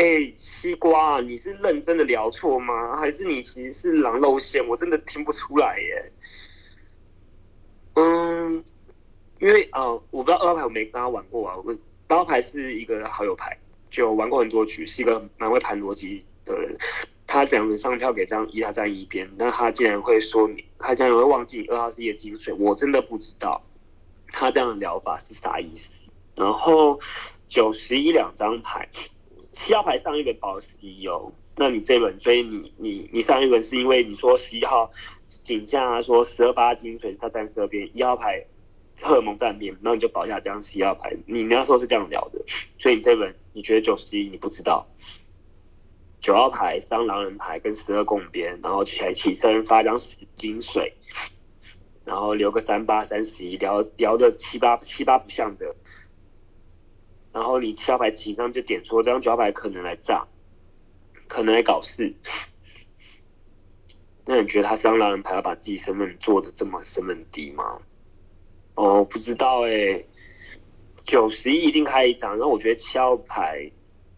[0.00, 2.96] 哎，西瓜，你是认真的聊错吗？
[2.96, 4.66] 还是你其实是狼露馅？
[4.66, 6.12] 我真的听不出来耶。
[7.96, 8.64] 嗯，
[9.40, 11.76] 因为呃，我不知道二号牌我没跟他玩过啊，我
[12.06, 13.54] 八号牌是一个好友牌，
[13.90, 16.74] 就玩过很多局，是一个蛮会盘逻辑的人。
[17.26, 23.62] 他两人上票给张一，他站一边，那他竟然会说你，他竟然会忘记你二号是叶金水，我真的不知道
[24.32, 25.92] 他这样的疗法是啥意思。
[26.36, 26.98] 然后
[27.50, 28.88] 九十一两张牌，
[29.52, 34.90] 七号牌上一本保十一哦，那你这轮，所以你你你上一轮是因为你说十一号
[35.26, 38.46] 井下说十二八金水他站十二边，一号牌
[39.00, 42.44] 荷尔蒙站边，然后你就保下这张十一号牌，你那时候是这样聊的，
[42.78, 44.86] 所以你这轮你觉得九十一你不知道。
[46.20, 49.96] 九号牌三狼人牌跟十二共边，然后起来起身发张
[50.34, 50.92] 金水，
[52.04, 55.74] 然后留个三八三十一，聊聊的七八七八不像的，
[57.32, 60.26] 然后你七号牌起上就点说这张九号牌可能来炸，
[61.28, 62.14] 可能来搞事，
[64.26, 67.80] 那你觉得他是张狼人牌要把自己身份做的这么身份低吗？
[68.74, 70.04] 哦，不知道哎，
[71.04, 73.70] 九十一一定开一张，然后我觉得七号牌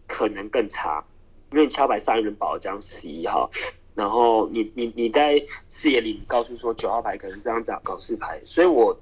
[0.07, 1.03] 可能更差。
[1.51, 3.51] 因为你敲牌上一轮保了张十一号，
[3.93, 5.39] 然后你你你在
[5.69, 8.99] 视野里告诉说九号牌可能是张找搞事牌，所以我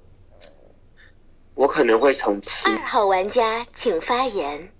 [1.54, 2.68] 我可能会从七。
[2.68, 4.72] 二号玩家请发言。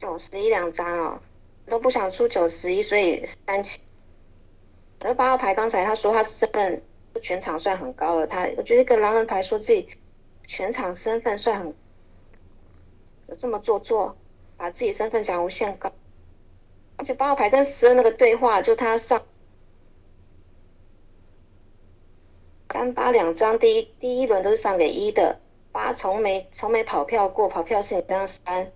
[0.00, 1.20] 九十一两张哦，
[1.66, 3.80] 都不想出九十一，所以三七。
[5.00, 6.82] 而八号牌刚才他说他身份
[7.22, 9.88] 全场算很高了，他我觉得跟狼人牌说自己
[10.46, 11.74] 全场身份算很
[13.28, 14.16] 有这么做作。
[14.60, 15.92] 把自己身份讲无限高，
[16.96, 19.22] 而且八号牌跟十二那个对话，就他上
[22.70, 25.40] 三八两张，第一第一轮都是上给一的，
[25.72, 28.70] 八从没从没跑票过，跑票是你张三，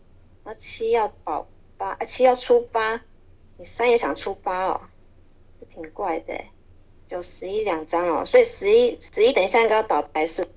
[0.44, 3.02] 那七要保八，七要出八，
[3.58, 4.80] 你三也想出八哦，
[5.60, 6.40] 这挺怪的，
[7.08, 10.48] 就十一两张哦，所以十一十一等一下应该要倒牌是，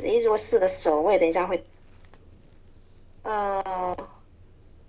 [0.00, 1.62] 十一如果四个守卫，等一下会，
[3.22, 3.94] 呃，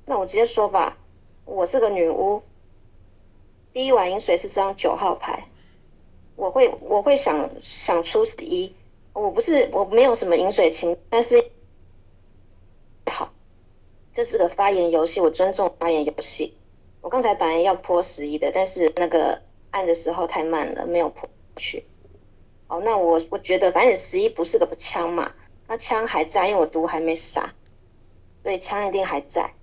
[0.05, 0.97] 那我直接说吧，
[1.43, 2.41] 我是个女巫，
[3.73, 5.43] 第一碗饮水是张九号牌，
[6.37, 8.73] 我会我会想想出十一，
[9.11, 11.51] 我不是我没有什么饮水情，但是
[13.07, 13.33] 好，
[14.13, 16.55] 这是个发言游戏，我尊重发言游戏。
[17.01, 21.85] 我刚才本来要泼十一的，但是那个按的时候太慢了，没有泼去。
[22.67, 25.31] 哦，那我我觉得反正十一不是个枪嘛，
[25.67, 27.53] 那枪还在，因为我毒还没撒，
[28.43, 29.53] 所以枪一定还在。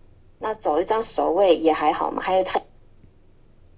[0.41, 2.61] 那走一张守卫也还好嘛，还有他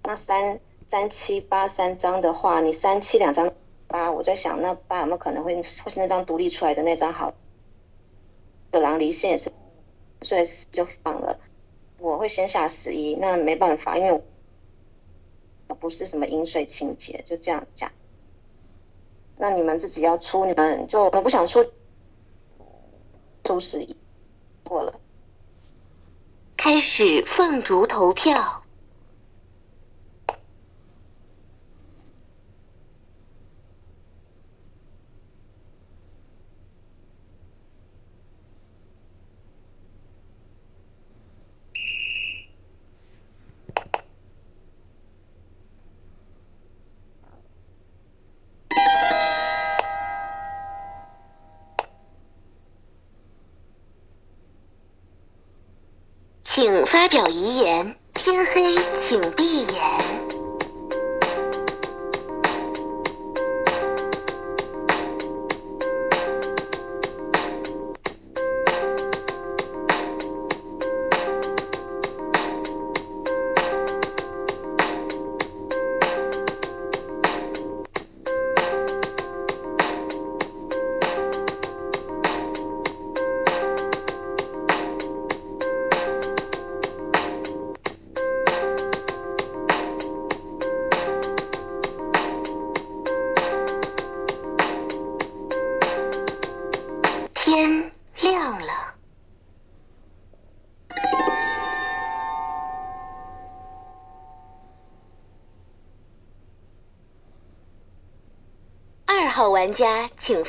[0.02, 3.52] 那三三七八三张的话，你三七两张
[3.88, 7.34] 八，我在想那八有没有可能会会是那张独立出来的那张好？
[8.70, 9.50] 的狼离线也是，
[10.22, 11.38] 所以就放了。
[11.98, 14.22] 我会先下十一，那没办法，因为
[15.80, 17.90] 不是什么饮水情节，就这样讲。
[19.36, 21.64] 那你们自己要出，你们就我不想出，
[23.44, 23.96] 出十一，
[24.62, 25.00] 过了。
[26.56, 28.62] 开始凤竹投票。
[57.16, 57.65] 小姨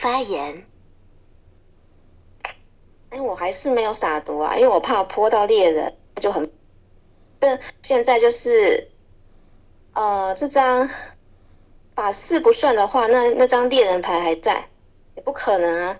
[0.08, 0.64] 发言。
[3.10, 6.50] 哎，我还是没有撒毒啊，因为我怕泼到猎人，就很。
[7.40, 8.88] 但现在就是，
[9.92, 10.90] 呃，这张
[11.94, 14.70] 把四不算的话，那那张猎人牌还在，
[15.16, 16.00] 也不可能啊。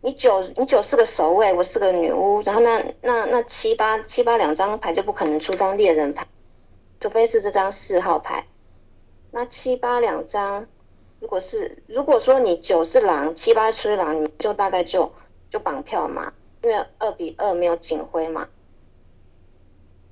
[0.00, 6.26] 你九你九是个守卫，我是个女巫，然后那那那七八七八两张牌就不可能出张猎人牌，
[7.00, 8.46] 除非是这张四号牌。
[9.30, 10.66] 那七八两张，
[11.24, 15.10] 如果是如果说你九是狼，七八出狼，你就大概就
[15.48, 18.46] 就绑票嘛，因为二比二没有警徽嘛。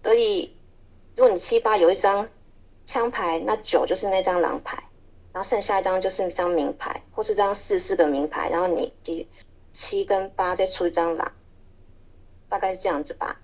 [0.02, 0.56] 所以
[1.14, 2.30] 如果你七八有一张
[2.86, 4.84] 枪牌，那九就是那张狼牌，
[5.34, 9.28] 然后剩下一张就是一张名牌，或是张四四个名牌，然后你第。
[9.74, 11.32] 七跟八再出一张狼，
[12.50, 13.40] 大概是这样子吧。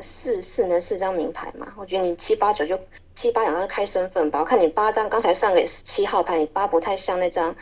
[0.00, 1.72] 四四能四张名牌吗？
[1.76, 2.78] 我觉得你七八九就
[3.14, 4.40] 七八两张开身份吧。
[4.40, 7.54] 我看你八张刚才上给七号牌，你八不太像那张，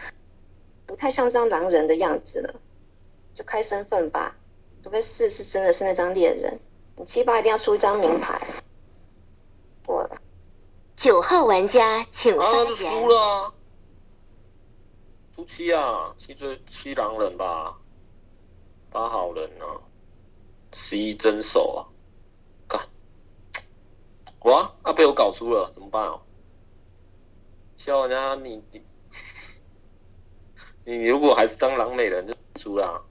[0.86, 2.54] 不太像张狼人的样子了，
[3.34, 4.36] 就开身份吧。
[4.82, 6.58] 除非四是真的是那张猎人，
[6.96, 8.40] 你七八一定要出一张名牌。
[9.84, 10.20] 过了。
[10.94, 12.66] 九号玩家请发言。
[12.66, 13.54] 啊，输了。
[15.34, 17.76] 出七啊，七最七狼人吧，
[18.90, 19.78] 八好人啊，
[20.72, 21.97] 十一真手啊，干，
[24.40, 26.22] 哇，啊被我搞输了，怎么办哦？
[27.76, 28.82] 七号玩家你你
[30.84, 33.04] 你如果还是当狼美人就输了，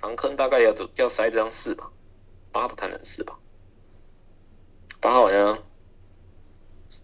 [0.00, 1.90] 狼坑大概要要塞张四吧，
[2.52, 3.38] 八不太能四吧，
[5.00, 5.62] 八号玩家，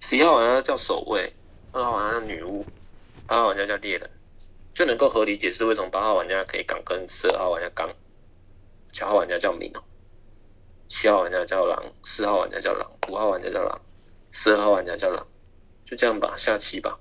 [0.00, 1.32] 十一号玩家叫守卫，
[1.72, 2.64] 二号玩家叫女巫。
[3.28, 4.08] 八号玩家叫猎人，
[4.72, 7.92] 就能够合理解释为什么八号玩家可以刚跟十二号玩家刚，
[8.92, 9.82] 九号玩家叫明哦，
[10.88, 13.80] 七号玩家叫狼，四号玩家叫狼，五号玩家叫狼，
[14.30, 15.26] 十二号玩家叫狼，
[15.84, 16.98] 就这样吧，下棋吧。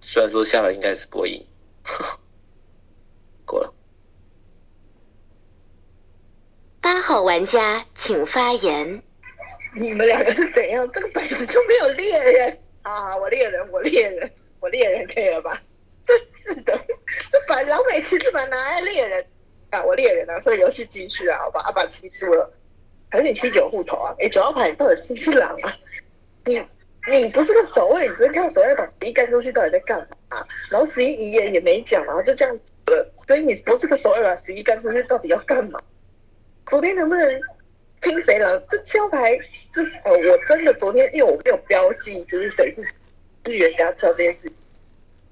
[0.00, 1.46] 虽然说下了应该是不会赢，
[3.44, 3.74] 过了。
[6.80, 9.02] 八号玩家请发言。
[9.76, 10.90] 你们两个是怎样？
[10.92, 13.16] 这个本子就没有猎人啊！
[13.18, 14.32] 我猎人，我猎人。
[14.58, 15.62] 我猎人可以了吧？
[16.06, 16.76] 真是的，
[17.30, 19.24] 这把老美其实把拿来猎人
[19.70, 19.84] 啊！
[19.84, 21.60] 我猎人啊，所以游戏继续啊，好吧？
[21.64, 22.52] 阿爸七输了，
[23.10, 24.14] 还是你七九户头啊？
[24.18, 25.76] 哎，九号牌你到底是不是狼啊？
[26.44, 26.60] 你
[27.10, 30.44] 你不是个守卫，你只是靠守卫把十一干出去，到底在干嘛？
[30.70, 33.12] 然后十一遗言也没讲，然后就这样子了。
[33.26, 35.80] 所以你不是个守卫把十一干，出去到底要干嘛？
[36.66, 37.40] 昨天能不能
[38.00, 38.62] 听谁狼？
[38.68, 39.38] 这敲牌，
[39.72, 42.82] 这呃，我真的昨天因为我没有标记，就是谁是
[43.46, 44.52] 是原家跳这件事，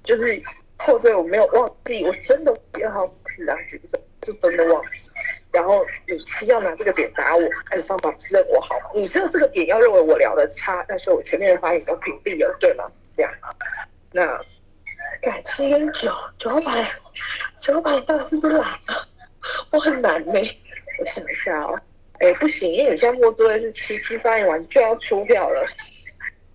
[0.03, 0.41] 就是
[0.77, 5.09] 后缀我没有忘记，我真的记二号是啊，几分是真的忘记。
[5.51, 7.41] 然后你是要拿这个点打我，
[7.71, 8.85] 按上榜是认我好吗？
[8.93, 12.83] 你只有这个点要认为我聊的差，但是我前面的发言都屏蔽了，对吗？
[13.17, 13.31] 这样，
[14.11, 14.39] 那
[15.21, 16.91] 感七跟九九号牌，
[17.59, 19.07] 九号牌到底是不是懒啊？
[19.71, 20.33] 我很难呢、
[20.99, 21.79] 我想一下哦，
[22.19, 25.65] 哎不行，因为你现在摸座位是七七发言完就要出票了，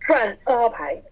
[0.06, 1.02] 不然二号牌。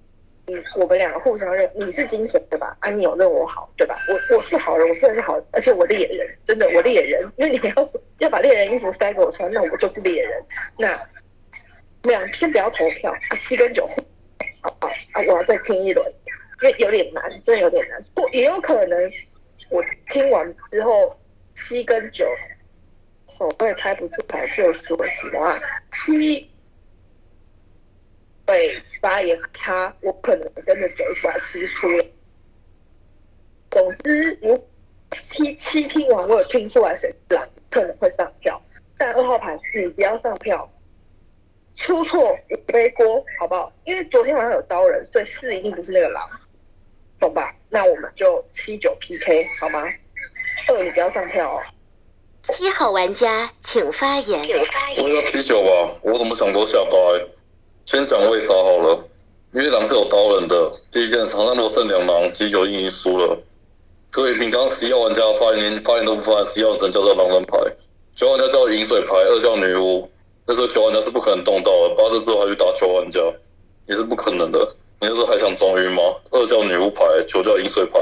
[0.45, 2.77] 你我们两个互相认，你是精神对吧？
[2.81, 3.97] 啊，你有认我好对吧？
[4.09, 7.89] 我我是好人，我真的是好人，而且我猎人，真的我猎人，因为你要
[8.19, 10.43] 要把猎人衣服塞给我穿，那我就是猎人。
[10.77, 11.01] 那
[12.03, 13.89] 两先不要投票，啊七跟九，
[14.61, 16.05] 好好啊，我要再听一轮，
[16.63, 18.05] 因为有点难，真的有点难。
[18.13, 18.99] 不，也有可能
[19.71, 21.17] 我听完之后
[21.55, 22.27] 七跟九
[23.29, 25.57] 手会开不出来，就说实话，
[25.93, 26.52] 七。
[28.45, 32.05] 对发言差，我可能真的走出来吃醋了。
[33.71, 34.69] 总之，如
[35.11, 38.61] 七七听完，我有听出来谁是狼，可能会上票。
[38.99, 40.71] 但二号牌你不要上票，
[41.75, 43.73] 出错我背锅，好不好？
[43.85, 46.29] 因为昨天晚上有刀人，所以四一定不是那个狼，
[47.19, 47.55] 懂吧？
[47.71, 49.83] 那我们就七九 PK 好吗？
[50.69, 51.63] 二你不要上票哦。
[52.43, 54.41] 七号玩家请发言。
[54.99, 57.29] 我要七九吧，我怎么想都下八、欸。
[57.93, 59.05] 先讲为啥好了，
[59.53, 60.73] 因为狼是有刀人的。
[60.91, 63.39] 第一件，场上如果剩两狼，七九已经输了。
[64.11, 67.59] 所以你刚十一号玩家发言发言都不发言，十一号只能叫做狼人牌，
[68.15, 70.09] 九号玩家叫饮水牌，二叫女巫。
[70.47, 73.21] 那时候九玩家是不可能动到的，八字之后还去打九玩家，
[73.87, 74.59] 也是不可能的。
[74.99, 76.03] 你那时候还想装晕吗？
[76.31, 78.01] 二叫女巫牌，九叫饮水牌，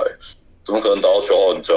[0.64, 1.74] 怎么可能打到九号玩家？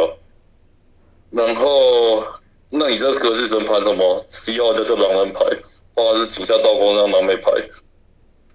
[1.31, 2.23] 然后，
[2.69, 4.23] 那你这个日神盘什么？
[4.29, 5.43] 十一号玩家叫狼人牌，
[5.95, 7.51] 八是井下倒钩那狼美牌。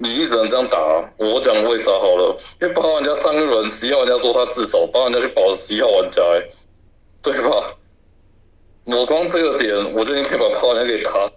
[0.00, 0.78] 你一直能这样打、
[1.16, 6.48] 我讲为啥好了，因为八号玩家上一轮十一号玩家说他自首，八号玩家去保十一号玩家、欸，
[7.20, 7.74] 对吧？
[8.86, 11.28] 我光这个点，我就已经可以把八号玩家给卡。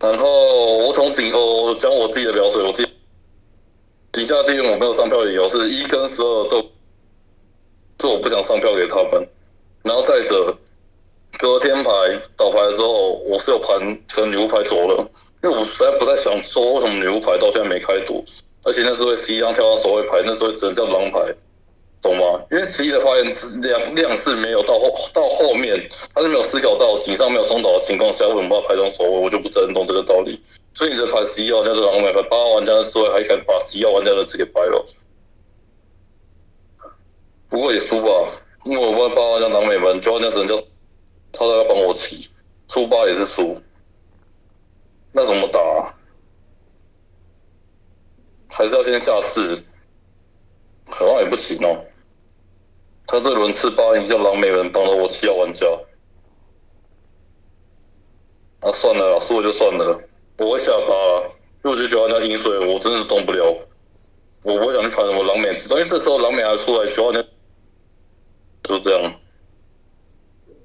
[0.00, 2.90] 然后我从井哦讲我自己的表水，我自己
[4.10, 6.62] 底下第一我没有上票理由是一跟十二都，
[8.00, 9.28] 是我不想上票给他们。
[9.82, 10.56] 然后再者，
[11.38, 11.90] 隔天牌
[12.36, 13.78] 倒牌的时候，我是有盘
[14.14, 15.06] 跟女巫牌走了。
[15.42, 18.24] 因为我实在不太想说为什么女巫牌到现在没开赌，
[18.64, 21.32] 而且那时候十一张跳到守卫牌，那时候只能叫狼牌，
[22.02, 22.42] 懂吗？
[22.50, 23.24] 因为十一的发言
[23.62, 30.40] 量量是没有到后到后面，他是没有思考到井上没有松倒的情况下，为什么把牌当守卫，我就不是很懂这个道理。
[30.74, 34.84] 所以你的牌十一号玩家是狼牌，八号玩家的座位还敢把十一号玩家的字给掰了，
[37.48, 38.10] 不过也输吧，
[38.64, 40.56] 因为我问八号玩家狼美门，九号玩家只能叫
[41.32, 42.28] 他在帮我骑，
[42.66, 43.56] 出八也是输。
[45.12, 45.94] 那怎么打、啊？
[48.50, 49.62] 还是要先下四？
[50.86, 51.84] 好像也不行哦。
[53.06, 55.66] 他这轮次八赢叫狼美人帮了我七号玩家。
[58.60, 60.00] 啊，算了，输了就算了。
[60.38, 60.94] 我会下八，
[61.62, 63.44] 因为我觉得九号玩家赢水，我真的动不了。
[64.42, 67.28] 我不会想去盘什么狼美之因为这时候狼美还出来，九号玩家
[68.64, 69.20] 就这样。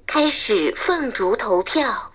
[0.06, 2.13] 开始凤竹投票。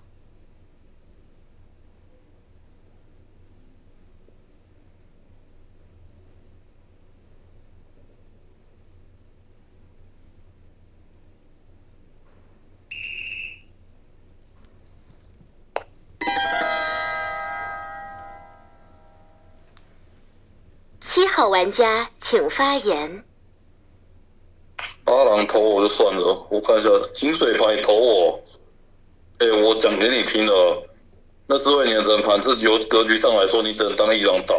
[21.40, 23.24] 号玩家请发言。
[25.04, 28.42] 八郎投我就算了，我看一下金水牌投我。
[29.38, 30.86] 哎、欸，我讲给你听了，
[31.46, 34.54] 那智慧年人盘，这由格局上来说，你只能当一郎打，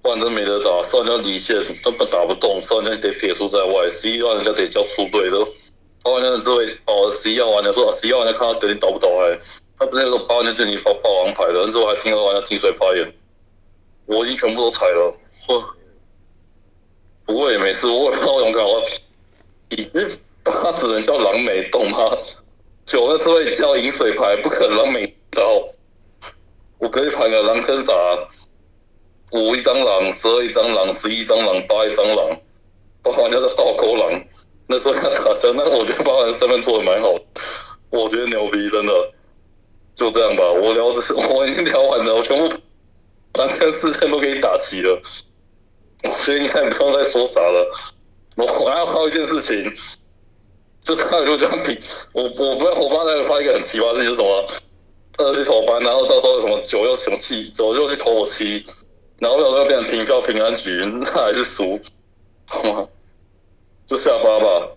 [0.00, 0.82] 不然真没得打。
[0.82, 5.46] 少人家离线根本打不动，少人家得撇出在外，十一号人家得叫出队的。
[6.02, 9.38] 八玩家的智慧哦，十一号玩家说，十一号玩家看他等你倒不倒哎，
[9.78, 13.12] 他不是那个八玩家是你报报王牌的，但是我还听到玩家金水发言，
[14.06, 15.14] 我已经全部都踩了。
[15.46, 15.64] 呵，
[17.28, 18.82] 不过也没事，我也不知道我勇敢，我
[19.68, 20.08] 因为
[20.42, 22.16] 他只能叫狼美，懂吗？
[22.86, 25.62] 九个只会叫饮水牌，不可能狼美刀。
[26.78, 27.92] 我可以盘个狼坑啥，
[29.32, 32.40] 五一张狼，十二一张狼，十一张狼，八一张狼，
[33.02, 34.24] 八玩家叫倒钩狼。
[34.66, 37.14] 那时候他打枪，那我觉得八玩身份做的蛮好，
[37.90, 38.92] 我觉得牛逼，真的。
[39.94, 42.48] 就这样吧，我聊是，我已经聊完了，我全部
[43.34, 44.98] 狼坑四阵都给你打齐了。
[46.24, 47.70] 所以你看不用再说啥了。
[48.36, 49.72] 我还要靠一件事情，
[50.84, 51.76] 就他就这样比
[52.12, 54.46] 我我不知道我爸那个发一个很奇葩的事情是什么，
[55.18, 58.64] 二去投班，然后到时候什么九又什么七，九又去投我七，
[59.18, 61.80] 然后到时候变成平票平安局，那还是输，
[62.48, 62.86] 好吗？
[63.88, 64.68] 就下八吧，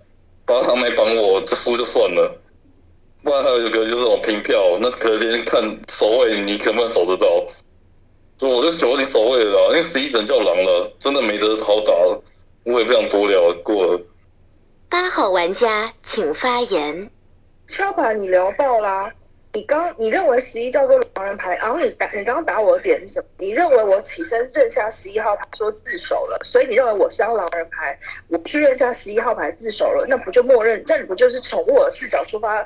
[0.46, 2.36] 八他没帮我，就输就算了。
[3.24, 7.46] 不然还有一个就是我平票，那隔天看守卫你可不能守得到。
[8.42, 12.20] 就我就九已经守卫了啦，因为十一人叫狼了，真的没得好打了，
[12.64, 14.02] 我也不想多聊了，过了。
[14.90, 17.08] 八号玩家请发言。
[17.68, 19.14] 敲牌你聊爆啦！
[19.54, 23.28] 你刚你认为十一叫做狼人牌，然后你打你刚刚打我的点是什么？
[23.38, 27.96] 你认为我起身认下十一号牌说自首了，所以你认为我是张狼人牌，
[28.28, 30.84] 我去认下十一号牌自首了，那不就默认？
[30.88, 32.66] 那你不就是从我的视角出发，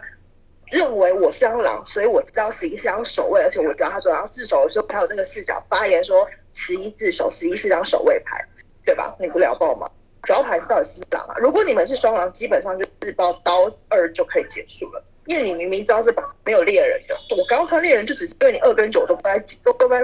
[0.72, 8.43] 认为我是张狼，所以我知道十一是张守卫，而且我知道他说要自首的时候才有这个视角发言说十一自首，十一是张守卫牌，
[8.86, 9.16] 对吧？
[9.20, 9.89] 你不聊爆吗？
[10.24, 11.36] 主要牌到底是狼啊？
[11.39, 15.03] 如果你们是双狼，基本上就自爆刀二就可以结束了。
[15.28, 19.95] 因为你明明知道这把没有猎人的，我刚刚穿猎人就只是因为你二跟九都不来，都都不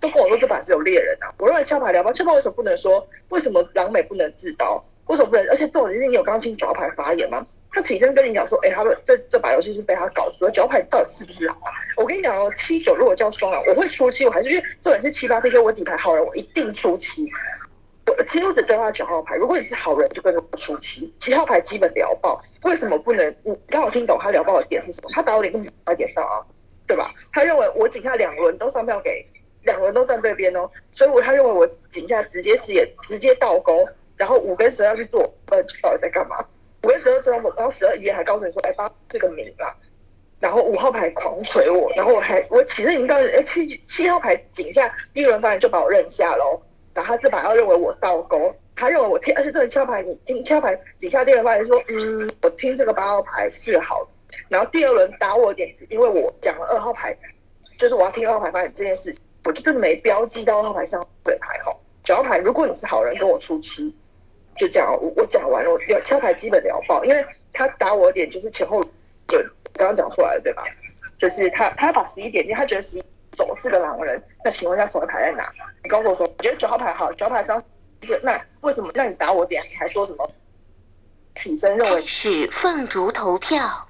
[0.00, 1.28] 都跟我说这把只有猎人啊。
[1.38, 3.06] 我认为敲牌聊吧，敲牌为什么不能说？
[3.28, 4.82] 为什么狼美不能自刀？
[5.06, 5.46] 为什么不能？
[5.48, 7.46] 而且这种是你有刚刚听脚牌发言吗？
[7.72, 11.70] 他起身跟你讲说，哎、他们这这把游戏是被他搞出来，脚牌到底是不是狼啊？
[11.96, 17.30] 我跟你讲哦，七九如果叫双狼，我会出七，我还是因为这本是七八 PK，我底牌好人，我一定出七。
[18.06, 22.42] 我其实我只对他九号牌，如果你是好人，就跟着我出七，七号牌基本聊爆。
[22.62, 23.36] 为什么不能？
[23.44, 25.10] 你刚好听懂他聊爆的点是什么？
[25.14, 26.42] 他打我脸根本不在点上啊，
[26.88, 27.14] 对吧？
[27.32, 29.24] 他认为我井下两轮都上票给，
[29.62, 36.44] 两轮都站对边哦，所以我他认为我井下直接视野直接倒钩，然后五跟十二去做，呃，到底在干嘛？
[37.38, 39.74] 五跟十二之后，然后十二爷还告诉你说，哎，八这个名啊。
[40.38, 46.60] 然后五号牌狂捶我，然后我还我其实已经告诉你，哎，七七号牌井下第一轮发言就把我认下喽。
[46.94, 54.08] 然后他这把要认为我倒钩，他认为我听，而且这个七号牌你听七号牌底下第二发言说，嗯，我听这个八号牌是好。
[54.48, 57.16] 然后第二轮打我点子，因为我讲了二号牌，
[57.78, 61.76] 就是我要听二号牌发言这件事情，我就真的没标记到二号牌上对牌哈。
[62.02, 63.94] 九号牌，如果你是好人，跟我出七，
[64.60, 68.78] 就这样，我我讲完了，我聊敲牌基本聊爆，因为他打我的点就是前后
[69.26, 69.42] 对，
[69.72, 70.62] 刚刚讲出来的对吧？
[71.18, 75.50] 就是他他把十一点因为，他觉得十一走是个狼人，那请问一下手的牌在哪？
[75.82, 77.58] 你告诉我说，我觉得九号牌好，九号牌上
[78.02, 78.90] 是那为什么？
[78.94, 80.30] 那你打我点，你还说什么？
[81.36, 83.88] 起身认为是凤竹投票。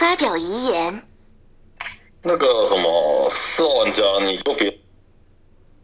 [0.00, 1.02] 发表遗言。
[2.22, 4.74] 那个什么四号玩家，你就别，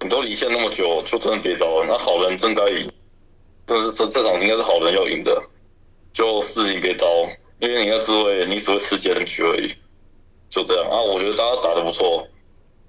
[0.01, 1.85] 你都离线那么久，就真的别刀了。
[1.87, 2.91] 那好人真该赢，
[3.67, 5.45] 但是这这场应该是好人要赢的，
[6.15, 7.07] 就四你别刀，
[7.59, 9.75] 因为你那滋味你只会吃结局而已，
[10.49, 10.99] 就这样啊。
[10.99, 12.27] 我觉得大家打的不错，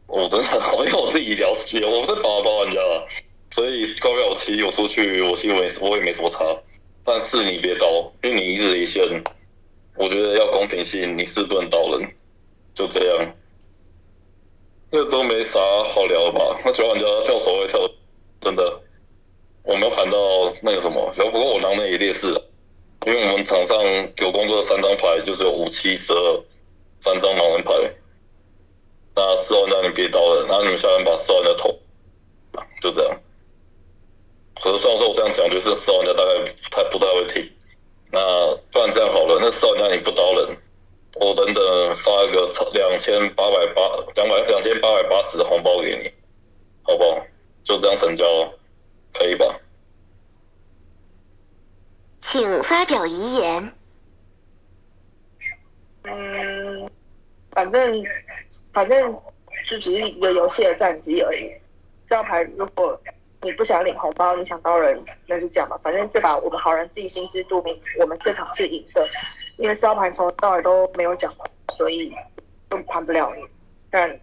[0.08, 0.46] 我真的，
[0.86, 2.80] 因为我自己聊世界，我不是八八玩家，
[3.52, 6.40] 所以高票七我出去，我其实没我也没什么差，
[7.04, 9.22] 但是你别刀，因为你一直离线。
[9.98, 12.16] 我觉得要公平性，你是不能刀人，
[12.74, 13.34] 就这样。
[14.92, 16.62] 这都没啥好聊的吧？
[16.64, 17.80] 那九玩家跳守卫跳，
[18.40, 18.82] 真的，
[19.64, 20.18] 我没有盘到
[20.62, 21.12] 那个什么。
[21.18, 22.28] 然后不过我狼人也劣势，
[23.06, 23.78] 因为我们场上
[24.20, 26.44] 有工作三张牌就只有五七十二
[27.00, 27.74] 三张狼人牌。
[29.16, 31.76] 那四玩家你别刀了，然后你们下面把四玩家投，
[32.82, 33.20] 就这样。
[34.62, 37.52] 可是虽然说我这样讲，就是四玩家大概他不太会听。
[38.12, 40.58] 那不然这样好了，那少家你不刀人，
[41.16, 43.82] 我等等发一个两千八百八
[44.16, 46.12] 两百两千八百八十的红包给你，
[46.84, 47.26] 好不好？
[47.64, 48.26] 就这样成交，
[49.14, 49.60] 可以吧？
[52.22, 53.74] 请发表遗言。
[56.04, 56.90] 嗯，
[57.52, 58.04] 反正
[58.72, 59.14] 反正
[59.70, 61.52] 就只是一个游戏的战绩而已。
[62.08, 62.98] 这张牌如果
[63.42, 65.80] 你不想领红包，你想刀人，那就这样吧。
[65.84, 69.08] 反正这把我们好人自己心知肚明，我们这场是赢的，
[69.58, 71.34] 因为烧盘从头到尾都没有讲，
[71.72, 72.14] 所以
[72.68, 73.44] 都盘不了你。
[73.92, 74.20] 但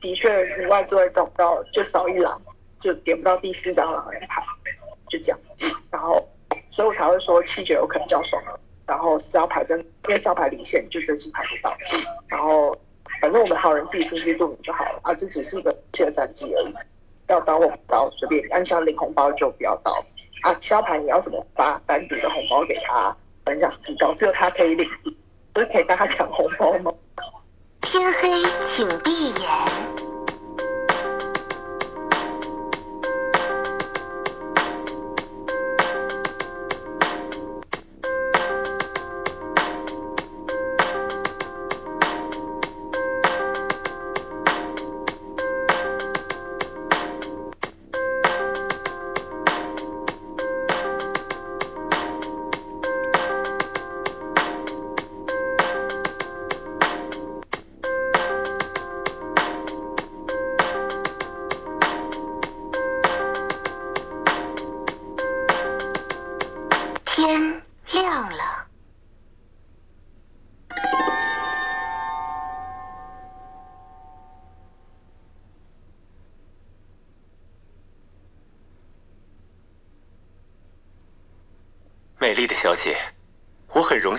[0.00, 2.40] 的确，你外座找不到，就少一狼，
[2.80, 4.42] 就点不到第四张狼人牌，
[5.08, 5.38] 就这样。
[5.90, 6.26] 然后，
[6.70, 8.58] 所以我才会说七九有可能叫双狼。
[8.86, 11.76] 然后烧牌真，因为烧牌离线就真心排不到。
[12.26, 12.76] 然后
[13.20, 16.74] 反正我们好人自己心知肚明就好了啊，这只是一个切的战绩而已。
[17.32, 19.92] 要刀我不刀，随便按下领红包就不要刀
[20.42, 20.54] 啊。
[20.60, 23.16] 敲牌你要怎么发单独的红包给他？
[23.44, 24.88] 很想知道，只有他可以领，
[25.52, 26.92] 不是可以跟他抢红包吗？
[27.80, 28.28] 天黑
[28.68, 30.01] 请闭眼。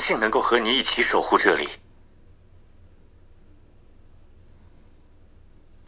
[0.03, 1.69] 幸能够和你一起守护这里。